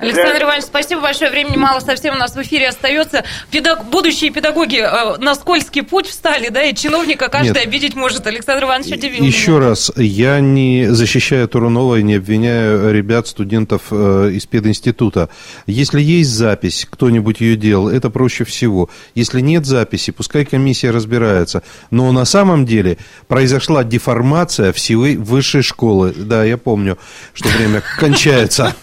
[0.03, 1.31] Александр Иванович, спасибо большое.
[1.31, 3.23] Времени мало совсем у нас в эфире остается.
[3.49, 3.85] Педаг...
[3.85, 7.67] Будущие педагоги э, на скользкий путь встали, да, и чиновника каждый Нет.
[7.67, 8.27] обидеть может.
[8.27, 9.69] Александр Иванович удивил Еще меня.
[9.69, 15.29] раз, я не защищаю Турунова и не обвиняю ребят, студентов э, из пединститута.
[15.67, 18.89] Если есть запись, кто-нибудь ее делал, это проще всего.
[19.15, 21.63] Если нет записи, пускай комиссия разбирается.
[21.91, 22.97] Но на самом деле
[23.27, 26.13] произошла деформация всей высшей школы.
[26.15, 26.97] Да, я помню,
[27.33, 28.75] что время кончается.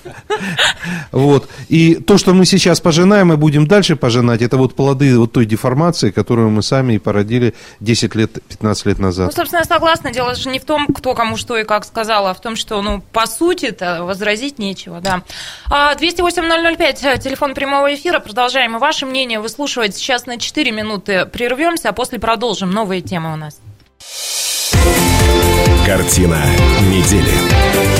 [1.13, 1.49] Вот.
[1.69, 5.47] И то, что мы сейчас пожинаем и будем дальше пожинать, это вот плоды вот той
[5.47, 9.35] деформации, которую мы сами и породили 10 лет, 15 лет Ну, назад.
[9.35, 10.13] собственно, я согласна.
[10.13, 12.81] Дело же не в том, кто кому что и как сказал, а в том, что,
[12.83, 15.23] ну, по сути-то возразить нечего, да.
[15.71, 18.21] А, 208-005, э, телефон прямого эфира.
[18.21, 18.77] Продолжаем.
[18.77, 19.97] И ваше мнение выслушивать.
[19.97, 22.71] Сейчас на 4 минуты прервемся, а после продолжим.
[22.71, 23.59] Новые темы у нас.
[25.87, 26.41] Картина
[26.89, 28.00] недели.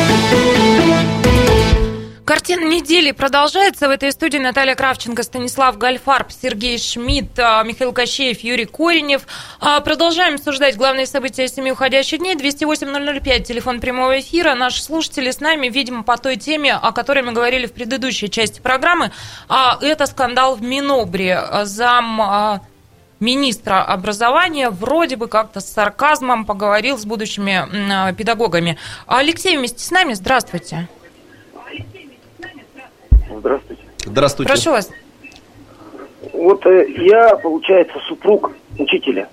[2.25, 3.87] Картина недели продолжается.
[3.87, 9.23] В этой студии Наталья Кравченко, Станислав Гальфарб, Сергей Шмидт, а, Михаил Кощеев, Юрий Коренев.
[9.59, 12.35] А, Продолжаем обсуждать главные события семи уходящих дней.
[12.35, 14.53] 208-005, телефон прямого эфира.
[14.53, 18.59] Наши слушатели с нами, видимо, по той теме, о которой мы говорили в предыдущей части
[18.61, 19.11] программы.
[19.49, 21.41] А, Это скандал в Минобре.
[21.63, 22.61] Зам
[23.19, 28.77] министра образования вроде бы как-то с сарказмом поговорил с будущими педагогами.
[29.07, 30.67] Алексей вместе с нами, здравствуйте.
[30.67, 31.00] Здравствуйте.
[33.37, 33.83] Здравствуйте.
[34.51, 34.91] Прошу вас.
[36.33, 39.27] Вот э, я, получается, супруг учителя.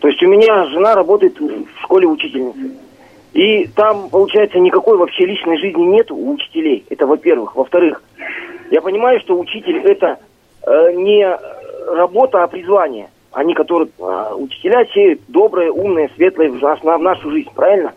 [0.00, 2.76] То есть у меня жена работает в школе учительницы.
[3.32, 6.84] И там, получается, никакой вообще личной жизни нет у учителей.
[6.90, 7.56] Это во-первых.
[7.56, 8.02] Во-вторых,
[8.70, 10.18] я понимаю, что учитель это
[10.66, 11.26] э, не
[11.86, 13.08] работа, а призвание.
[13.32, 17.94] Они, которые а, учителя, все добрые, умные, светлые в, в нашу жизнь, правильно?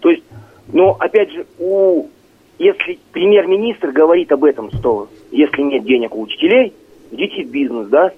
[0.00, 0.24] То есть,
[0.72, 2.08] но опять же, у
[2.58, 6.72] если премьер-министр говорит об этом, что если нет денег у учителей,
[7.10, 8.12] идите в бизнес, да?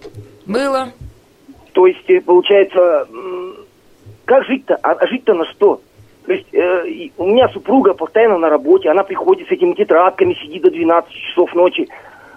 [0.46, 0.90] Было.
[1.72, 3.06] То есть, э, получается,
[4.24, 4.76] как жить-то?
[4.82, 5.80] А а жить-то на что?
[6.26, 10.62] То есть, э, у меня супруга постоянно на работе, она приходит с этими тетрадками, сидит
[10.62, 11.86] до 12 часов ночи,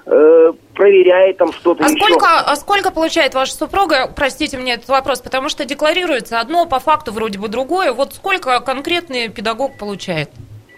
[0.05, 1.97] э, проверяет там что-то А еще.
[1.97, 4.11] сколько, а сколько получает ваша супруга?
[4.13, 7.93] Простите мне этот вопрос, потому что декларируется одно, по факту вроде бы другое.
[7.93, 10.29] Вот сколько конкретный педагог получает?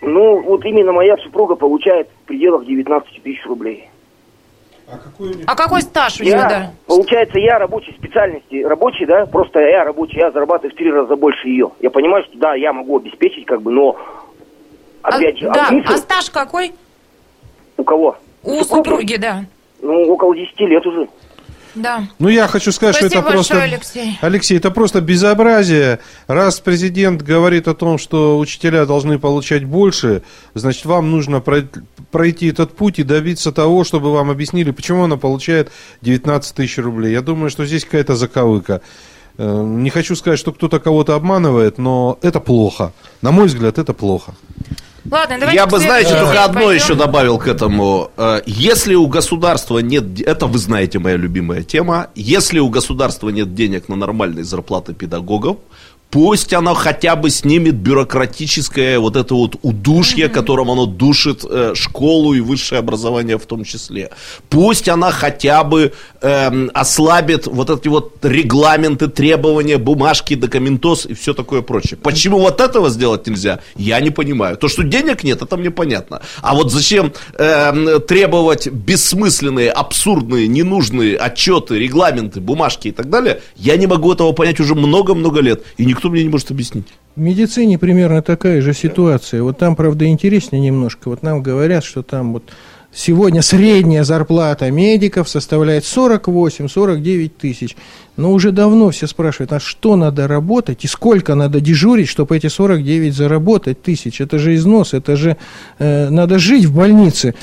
[0.02, 3.90] Ну, вот именно моя супруга получает в пределах 19 тысяч рублей.
[5.46, 6.72] А какой стаж у нее, Я, да?
[6.88, 11.48] получается, я рабочей специальности, рабочий, да, просто я рабочий, я зарабатываю в три раза больше
[11.48, 11.70] ее.
[11.80, 13.96] Я понимаю, что да, я могу обеспечить, как бы, но
[15.04, 16.72] А- опять же, да, смысл а стаж какой?
[17.78, 18.16] у кого?
[18.44, 19.46] У супруги, да.
[19.82, 21.08] Ну, около 10 лет уже.
[21.76, 22.08] Да.
[22.20, 23.54] Ну, я хочу сказать, что Спасибо это просто...
[23.56, 24.18] большое, Алексей.
[24.22, 26.00] Алексей, это просто безобразие.
[26.28, 30.24] Раз президент говорит о том, что учителя должны получать больше,
[30.56, 31.68] значит, вам нужно прой-
[32.12, 37.12] пройти этот путь и добиться того, чтобы вам объяснили, почему она получает 19 тысяч рублей.
[37.14, 38.82] Я думаю, что здесь какая-то заковыка.
[39.38, 42.92] Э, Не хочу сказать, что кто-то кого-то обманывает, но это плохо.
[43.22, 44.34] На мой взгляд, это плохо.
[45.10, 46.84] Ладно, давайте Я бы, знаете, только теме одно пойдем.
[46.84, 48.12] еще добавил к этому.
[48.18, 50.22] Э, Если у государства нет...
[50.22, 52.08] Это вы знаете, моя любимая тема.
[52.16, 55.58] Если у государства нет денег на нормальные зарплаты педагогов,
[56.10, 62.34] пусть оно хотя бы снимет бюрократическое вот это вот удушье, которым оно душит э, школу
[62.34, 64.10] и высшее образование в том числе.
[64.50, 71.34] Пусть она хотя бы эм, ослабит вот эти вот регламенты, требования, бумажки, документоз и все
[71.34, 71.98] такое прочее.
[72.02, 74.58] Почему вот этого сделать нельзя, я не понимаю.
[74.58, 76.22] То, что денег нет, это мне понятно.
[76.42, 83.78] А вот зачем эм, требовать бессмысленные, абсурдные, ненужные отчеты, регламенты, бумажки и так далее, я
[83.78, 85.64] не могу этого понять уже много-много лет.
[85.78, 86.88] И никто мне не может объяснить.
[87.16, 89.44] В медицине примерно такая же ситуация.
[89.44, 91.10] Вот там, правда, интереснее немножко.
[91.10, 92.44] Вот нам говорят, что там вот
[92.94, 97.76] сегодня средняя зарплата медиков составляет 48-49 тысяч.
[98.16, 102.48] Но уже давно все спрашивают, а что надо работать и сколько надо дежурить, чтобы эти
[102.48, 104.22] 49 заработать тысяч?
[104.22, 105.38] Это же износ, это же
[105.78, 107.36] э, надо жить в больнице.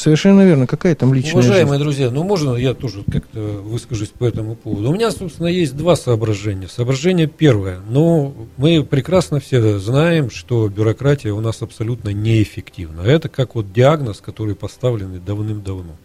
[0.00, 0.66] Совершенно верно.
[0.66, 1.82] Какая там личная Уважаемые жизнь?
[1.82, 4.88] друзья, ну можно я тоже как-то выскажусь по этому поводу?
[4.88, 6.68] У меня, собственно, есть два соображения.
[6.68, 7.80] Соображение первое.
[7.86, 13.02] Ну, мы прекрасно все знаем, что бюрократия у нас абсолютно неэффективна.
[13.02, 15.96] Это как вот диагноз, который поставлен давным-давно.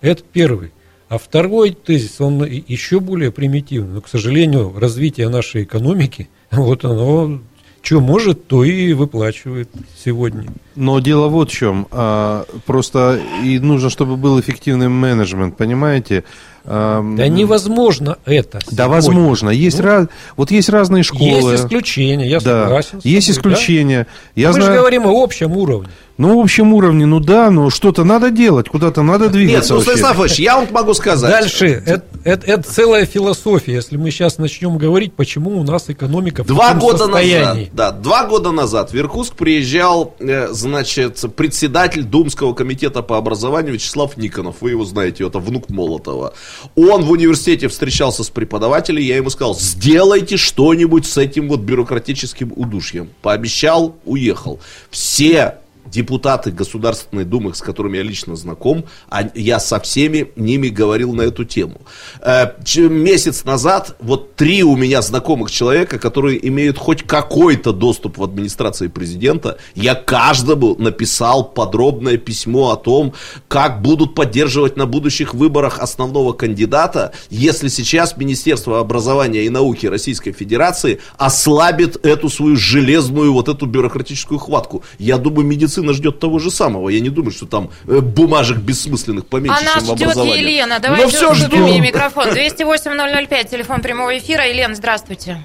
[0.00, 0.72] Это первый.
[1.08, 3.94] А второй тезис, он еще более примитивный.
[3.94, 7.40] Но, к сожалению, развитие нашей экономики, вот оно
[7.82, 9.70] что может, то и выплачивает
[10.04, 10.48] сегодня.
[10.76, 11.86] Но дело вот в чем.
[11.90, 16.24] А, просто и нужно, чтобы был эффективный менеджмент, понимаете?
[16.64, 18.58] А, Да невозможно это.
[18.70, 18.88] Да, сегодня.
[18.88, 19.50] возможно.
[19.50, 20.06] Есть Ну, раз,
[20.36, 21.52] вот есть разные школы.
[21.52, 23.00] Есть исключения, я да, согласен.
[23.02, 23.54] есть тобой, да.
[23.54, 24.06] исключения.
[24.34, 25.88] Я Мы же знаю, говорим о общем уровне.
[26.20, 29.72] Ну, в общем уровне, ну да, но что-то надо делать, куда-то надо Нет, двигаться.
[29.74, 29.96] ну, вообще.
[29.96, 31.30] Станислав Ильич, я вам могу сказать.
[31.30, 36.44] Дальше, это, это- это целая философия, если мы сейчас начнем говорить, почему у нас экономика
[36.44, 37.44] в Два таком года состоянии.
[37.64, 43.72] назад, да, два года назад в Иркутск приезжал, э, значит, председатель Думского комитета по образованию
[43.74, 44.56] Вячеслав Никонов.
[44.60, 46.34] Вы его знаете, это внук Молотова.
[46.76, 52.52] Он в университете встречался с преподавателем, я ему сказал, сделайте что-нибудь с этим вот бюрократическим
[52.54, 53.08] удушьем.
[53.22, 54.60] Пообещал, уехал.
[54.90, 55.54] Все
[55.90, 61.22] депутаты Государственной Думы, с которыми я лично знаком, а я со всеми ними говорил на
[61.22, 61.80] эту тему.
[62.20, 68.24] Э, Месяц назад вот три у меня знакомых человека, которые имеют хоть какой-то доступ в
[68.24, 73.14] администрации президента, я каждому написал подробное письмо о том,
[73.48, 80.32] как будут поддерживать на будущих выборах основного кандидата, если сейчас Министерство образования и науки Российской
[80.32, 84.82] Федерации ослабит эту свою железную вот эту бюрократическую хватку.
[84.98, 86.88] Я думаю, медицина ждет того же самого.
[86.88, 90.38] Я не думаю, что там э, бумажек бессмысленных поменьше, А нас чем в ждет образовании.
[90.42, 90.74] Елена.
[90.76, 91.66] Но Давайте все уступим ждем.
[91.66, 92.28] ей микрофон.
[92.28, 94.44] 208-005, телефон прямого эфира.
[94.46, 95.36] Елена, здравствуйте.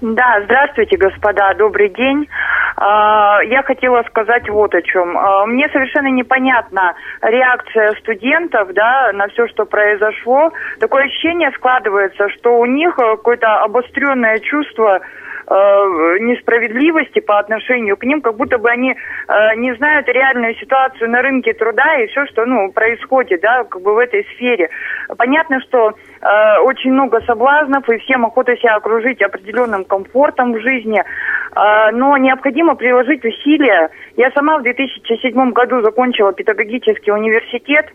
[0.00, 2.28] Да, здравствуйте, господа, добрый день.
[2.76, 5.18] А, Я хотела сказать вот о чем.
[5.18, 10.52] А, Мне совершенно непонятна реакция студентов да, на все, что произошло.
[10.78, 15.00] Такое ощущение складывается, что у них э, какое-то обостренное чувство
[16.20, 21.22] несправедливости по отношению к ним, как будто бы они э, не знают реальную ситуацию на
[21.22, 24.68] рынке труда и все, что ну, происходит да, как бы в этой сфере.
[25.16, 31.02] Понятно, что э, очень много соблазнов, и всем охота себя окружить определенным комфортом в жизни,
[31.58, 33.90] Э, но необходимо приложить усилия.
[34.16, 37.86] Я сама в 2007 году закончила педагогический университет,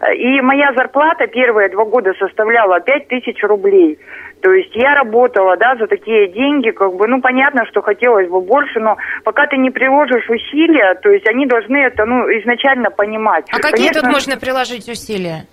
[0.00, 3.98] э, и моя зарплата первые два года составляла 5 тысяч рублей.
[4.44, 8.42] То есть я работала, да, за такие деньги, как бы, ну, понятно, что хотелось бы
[8.42, 13.46] больше, но пока ты не приложишь усилия, то есть они должны это, ну, изначально понимать.
[13.50, 15.46] А какие Конечно, тут можно приложить усилия?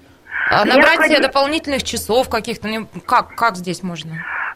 [0.52, 2.68] А, Набрать себе дополнительных часов каких-то?
[2.68, 4.12] Ну, Как, как здесь можно?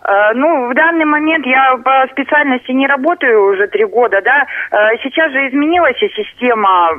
[0.08, 4.46] Э, Ну, в данный момент я по специальности не работаю уже три года, да.
[4.72, 6.90] Э, Сейчас же изменилась и система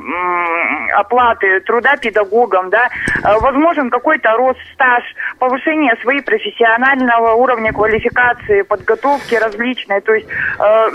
[0.95, 2.89] оплаты труда педагогам, да.
[3.23, 5.03] Э, Возможен какой-то рост, стаж,
[5.39, 10.01] повышение своей профессионального уровня квалификации, подготовки различной.
[10.01, 10.27] То есть,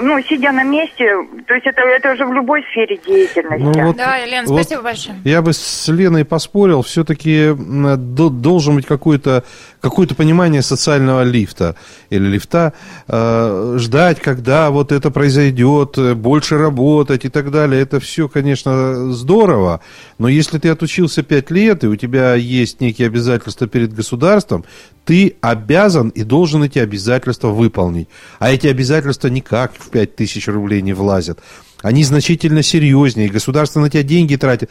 [0.01, 3.79] ну, сидя на месте, то есть это, это уже в любой сфере деятельности.
[3.81, 5.17] Ну, вот- Да, Елена, вот спасибо большое.
[5.25, 9.45] Я бы с Леной поспорил, все-таки должен быть какое-то
[9.81, 11.75] какое понимание социального лифта
[12.13, 12.73] или лифта,
[13.09, 17.81] э, ждать, когда вот это произойдет, э, больше работать и так далее.
[17.81, 19.81] Это все, конечно, здорово,
[20.19, 24.65] но если ты отучился 5 лет, и у тебя есть некие обязательства перед государством,
[25.05, 28.09] ты обязан и должен эти обязательства выполнить.
[28.39, 31.39] А эти обязательства никак в 5 тысяч рублей не влазят.
[31.83, 34.71] Они значительно серьезнее, государство на тебя деньги тратит.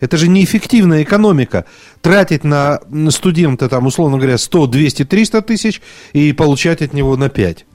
[0.00, 1.66] Это же неэффективная экономика.
[2.00, 2.80] Тратить на
[3.10, 5.82] студента, там, условно говоря, 100, 200, 300 тысяч
[6.12, 7.66] и получать от него на 5.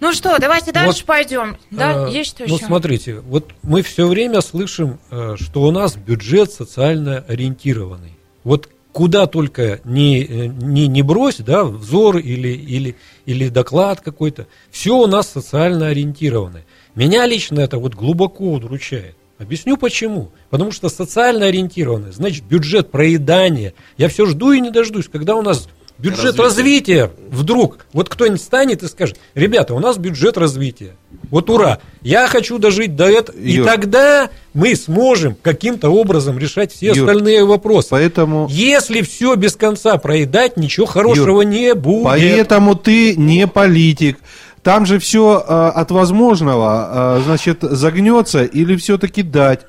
[0.00, 1.56] Ну что, давайте дальше Вот, пойдем.
[1.70, 2.66] Да, А, есть что ну, еще?
[2.66, 8.16] смотрите, вот мы все время слышим, э, что у нас бюджет социально ориентированный.
[8.44, 14.46] Вот куда только не, э, не, не брось, да, взор или, или, или доклад какой-то,
[14.70, 16.64] все у нас социально ориентированное.
[16.98, 19.14] Меня лично это вот глубоко удручает.
[19.38, 20.32] Объясню почему.
[20.50, 23.72] Потому что социально ориентированное, значит, бюджет проедания.
[23.96, 26.42] Я все жду и не дождусь, когда у нас бюджет Развитие.
[26.44, 30.96] развития вдруг, вот кто-нибудь станет и скажет, ребята, у нас бюджет развития.
[31.30, 33.66] Вот ура, я хочу дожить до этого, и Юр.
[33.66, 37.88] тогда мы сможем каким-то образом решать все Юр, остальные вопросы.
[37.90, 42.04] Поэтому, Если все без конца проедать, ничего хорошего не будет.
[42.04, 44.18] поэтому ты не политик.
[44.62, 49.60] Там же все от возможного, э, значит, загнется или все-таки дать.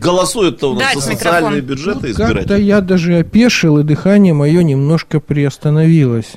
[0.00, 1.32] Голосуют-то у нас Дать за микрофон.
[1.34, 2.62] социальные бюджеты Как-то избиратели.
[2.62, 6.32] я даже опешил, и дыхание мое немножко приостановилось.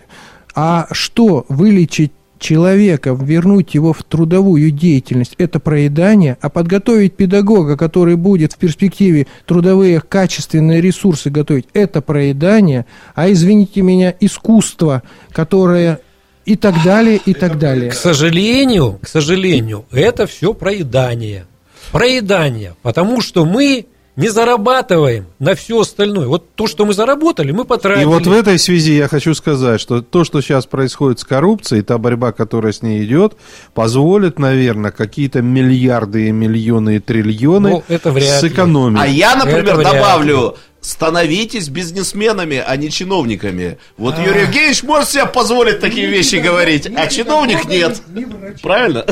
[0.53, 8.17] А что, вылечить человека, вернуть его в трудовую деятельность, это проедание, а подготовить педагога, который
[8.17, 16.01] будет в перспективе трудовые качественные ресурсы готовить, это проедание, а, извините меня, искусство, которое
[16.45, 17.91] и так далее, и так далее.
[17.91, 21.45] К сожалению, к сожалению, это все проедание.
[21.91, 23.85] Проедание, потому что мы
[24.15, 26.27] не зарабатываем на все остальное.
[26.27, 28.03] Вот то, что мы заработали, мы потратили.
[28.03, 31.81] И вот в этой связи я хочу сказать, что то, что сейчас происходит с коррупцией,
[31.81, 33.35] та борьба, которая с ней идет,
[33.73, 38.49] позволит, наверное, какие-то миллиарды и миллионы и триллионы Ну, это вряд ли.
[38.49, 39.01] сэкономить.
[39.01, 43.77] А я, например, Это вряд добавлю, становитесь бизнесменами, а не чиновниками.
[43.97, 48.01] Вот Юрий Евгеньевич может себе позволить такие вещи говорить, а чиновник нет.
[48.61, 49.05] Правильно?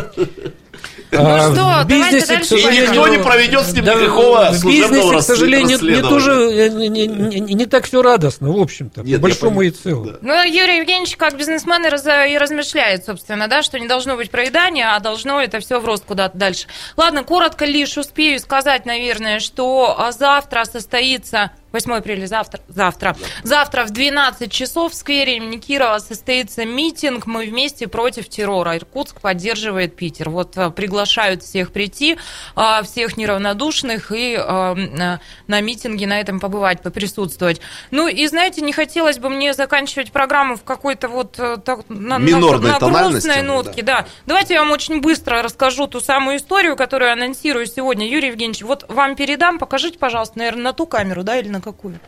[1.15, 3.85] А, Ну что, в давайте бизнесе, дальше к сожалению, И никто не проведет с ним
[3.85, 8.01] да, никакого В бизнесе, к сожалению, не, тоже, э, не, не- не- не так все
[8.01, 10.13] радостно, в общем-то, Нет, по большому и целому.
[10.21, 14.31] Ну, Юрий Евгеньевич, как бизнесмен, и, раз- и размышляет, собственно, да, что не должно быть
[14.31, 16.65] проедания, а должно это все в рост куда-то дальше.
[16.97, 23.83] Ладно, коротко лишь успею сказать, наверное, что а, завтра состоится 8 апреля, завтра, завтра, завтра
[23.85, 28.77] в 12 часов в сквере имени Кирова состоится митинг «Мы вместе против террора».
[28.77, 30.29] Иркутск поддерживает Питер.
[30.29, 32.17] Вот а, приглашают всех прийти,
[32.55, 37.59] а, всех неравнодушных и а, на- на митинге на этом побывать, поприсутствовать.
[37.89, 42.19] Ну и, знаете, не хотелось бы мне заканчивать программу в какой-то вот э, так, на,
[42.19, 43.53] на- Минорной на тональности, грустной да.
[43.53, 43.81] нотке.
[43.81, 44.05] Да.
[44.27, 48.07] Давайте я вам очень быстро расскажу ту самую историю, которую анонсирую сегодня.
[48.07, 51.99] Юрий Евгеньевич, вот вам передам, покажите, пожалуйста, наверное, на ту камеру, да, или на какую?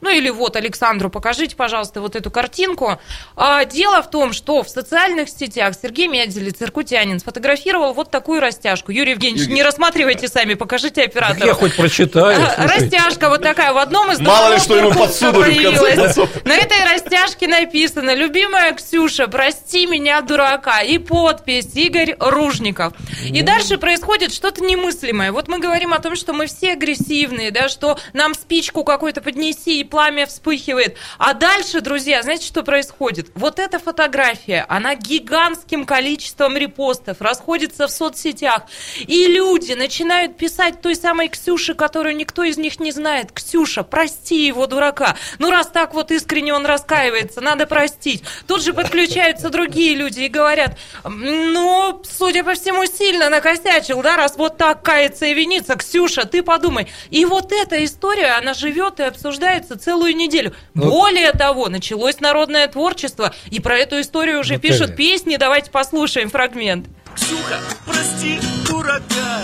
[0.00, 3.00] Ну или вот Александру покажите, пожалуйста, вот эту картинку.
[3.36, 8.92] А, Дело в том, что в социальных сетях Сергей Медзелец, иркутянин, сфотографировал вот такую растяжку.
[8.92, 11.46] Юрий Евгеньевич, не рассматривайте сами, покажите оператору.
[11.46, 12.42] я хоть прочитаю.
[12.42, 12.96] А, слушайте.
[12.96, 16.16] Растяжка вот такая в одном из Мало ли, что ему подсунули, появилась.
[16.44, 22.92] На этой растяжке написано «Любимая Ксюша, прости меня, дурака» и подпись Игорь Ружников.
[23.24, 25.32] И дальше происходит что-то немыслимое.
[25.32, 29.80] Вот мы говорим о том, что мы все агрессивные, да, что нам спичку какую-то поднеси,
[29.80, 30.96] и пламя вспыхивает.
[31.18, 33.28] А дальше, друзья, знаете, что происходит?
[33.34, 38.62] Вот эта фотография, она гигантским количеством репостов расходится в соцсетях.
[39.06, 43.32] И люди начинают писать той самой Ксюше, которую никто из них не знает.
[43.32, 45.16] Ксюша, прости его, дурака.
[45.38, 48.22] Ну, раз так вот искренне он раскаивается, надо простить.
[48.46, 54.36] Тут же подключаются другие люди и говорят, ну, судя по всему, сильно накосячил, да, раз
[54.36, 55.76] вот так кается и винится.
[55.76, 56.90] Ксюша, ты подумай.
[57.10, 60.54] И вот эта история, она живет и обсуждается целую неделю.
[60.74, 64.72] Ну, Более того, началось народное творчество, и про эту историю уже Наталья.
[64.72, 65.36] пишут песни.
[65.36, 66.86] Давайте послушаем фрагмент.
[67.14, 69.40] Ксюха, прости, дурака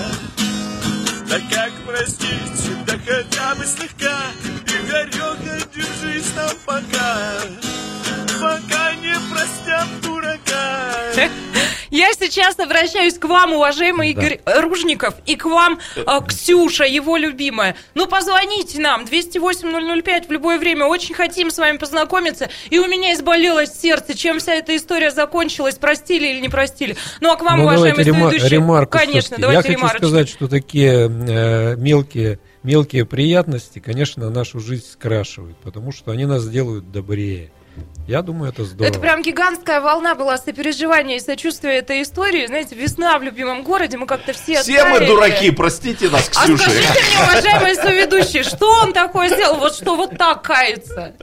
[1.28, 4.22] Да как простить, да хотя бы слегка
[4.66, 7.28] Игореха, держись там пока
[8.40, 11.10] Пока не простят дурака
[11.90, 14.22] Я сейчас обращаюсь к вам, уважаемый Да.
[14.22, 17.74] Игорь Ружников, и к вам, э, Ксюша, его любимая.
[17.94, 20.86] Ну, позвоните нам, 208-005 в любое время.
[20.86, 22.48] Очень хотим с вами познакомиться.
[22.70, 26.96] И у меня изболелось сердце, чем вся эта история закончилась, простили или не простили.
[27.20, 29.42] Ну, а к вам, Ну, уважаемый давайте рема- ремарку конечно, всё-таки.
[29.42, 35.90] давайте Я хочу сказать, что такие э, мелкие, мелкие приятности, конечно, нашу жизнь скрашивают, потому
[35.90, 37.50] что они нас делают добрее.
[38.10, 38.90] Я думаю, это здорово.
[38.90, 42.44] Это прям гигантская волна была сопереживания и сочувствия этой истории.
[42.44, 45.06] Знаете, весна в любимом городе, мы как-то все Все мы оттаяли.
[45.06, 46.64] дураки, простите нас, А Ксюша.
[46.70, 51.14] скажите мне, уважаемый соведущий, что он такое сделал, вот что вот так кается?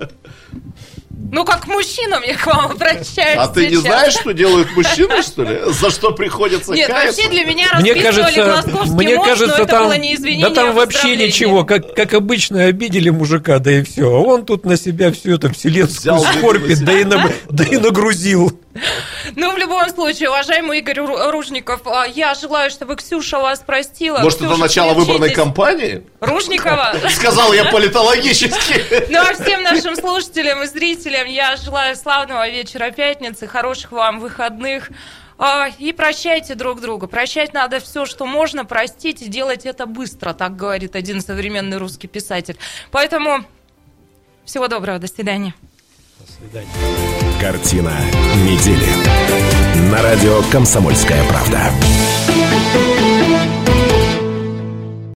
[1.31, 3.81] Ну, как к мужчинам я к вам обращаюсь А ты не сейчас.
[3.81, 5.59] знаешь, что делают мужчины, что ли?
[5.73, 7.21] За что приходится Нет, каяться?
[7.21, 10.47] вообще для меня Мне кажется, Глазковский мне мост, кажется, но это там, было не извинение,
[10.49, 14.07] да там а вообще ничего, как, как обычно обидели мужика, да и все.
[14.07, 17.77] А он тут на себя всю эту вселенскую Взял скорбь, да и, на- да и
[17.77, 18.57] нагрузил.
[19.35, 24.19] Ну, в любом случае, уважаемый Игорь Ру- Ружников, а, я желаю, чтобы Ксюша вас простила.
[24.19, 25.13] Может, это Ксюша, начало включитесь.
[25.13, 26.07] выборной кампании?
[26.19, 26.95] Ружникова?
[27.09, 28.83] Сказал я политологически.
[29.09, 34.89] Ну а всем нашим слушателям и зрителям я желаю славного вечера пятницы, хороших вам выходных.
[35.39, 37.07] А, И прощайте друг друга.
[37.07, 42.07] Прощать надо все, что можно, простить и делать это быстро, так говорит один современный русский
[42.07, 42.57] писатель.
[42.91, 43.45] Поэтому
[44.45, 45.53] всего доброго, до свидания.
[46.37, 46.69] Свидания.
[47.41, 47.91] Картина
[48.45, 49.89] недели.
[49.91, 51.71] На радио «Комсомольская правда».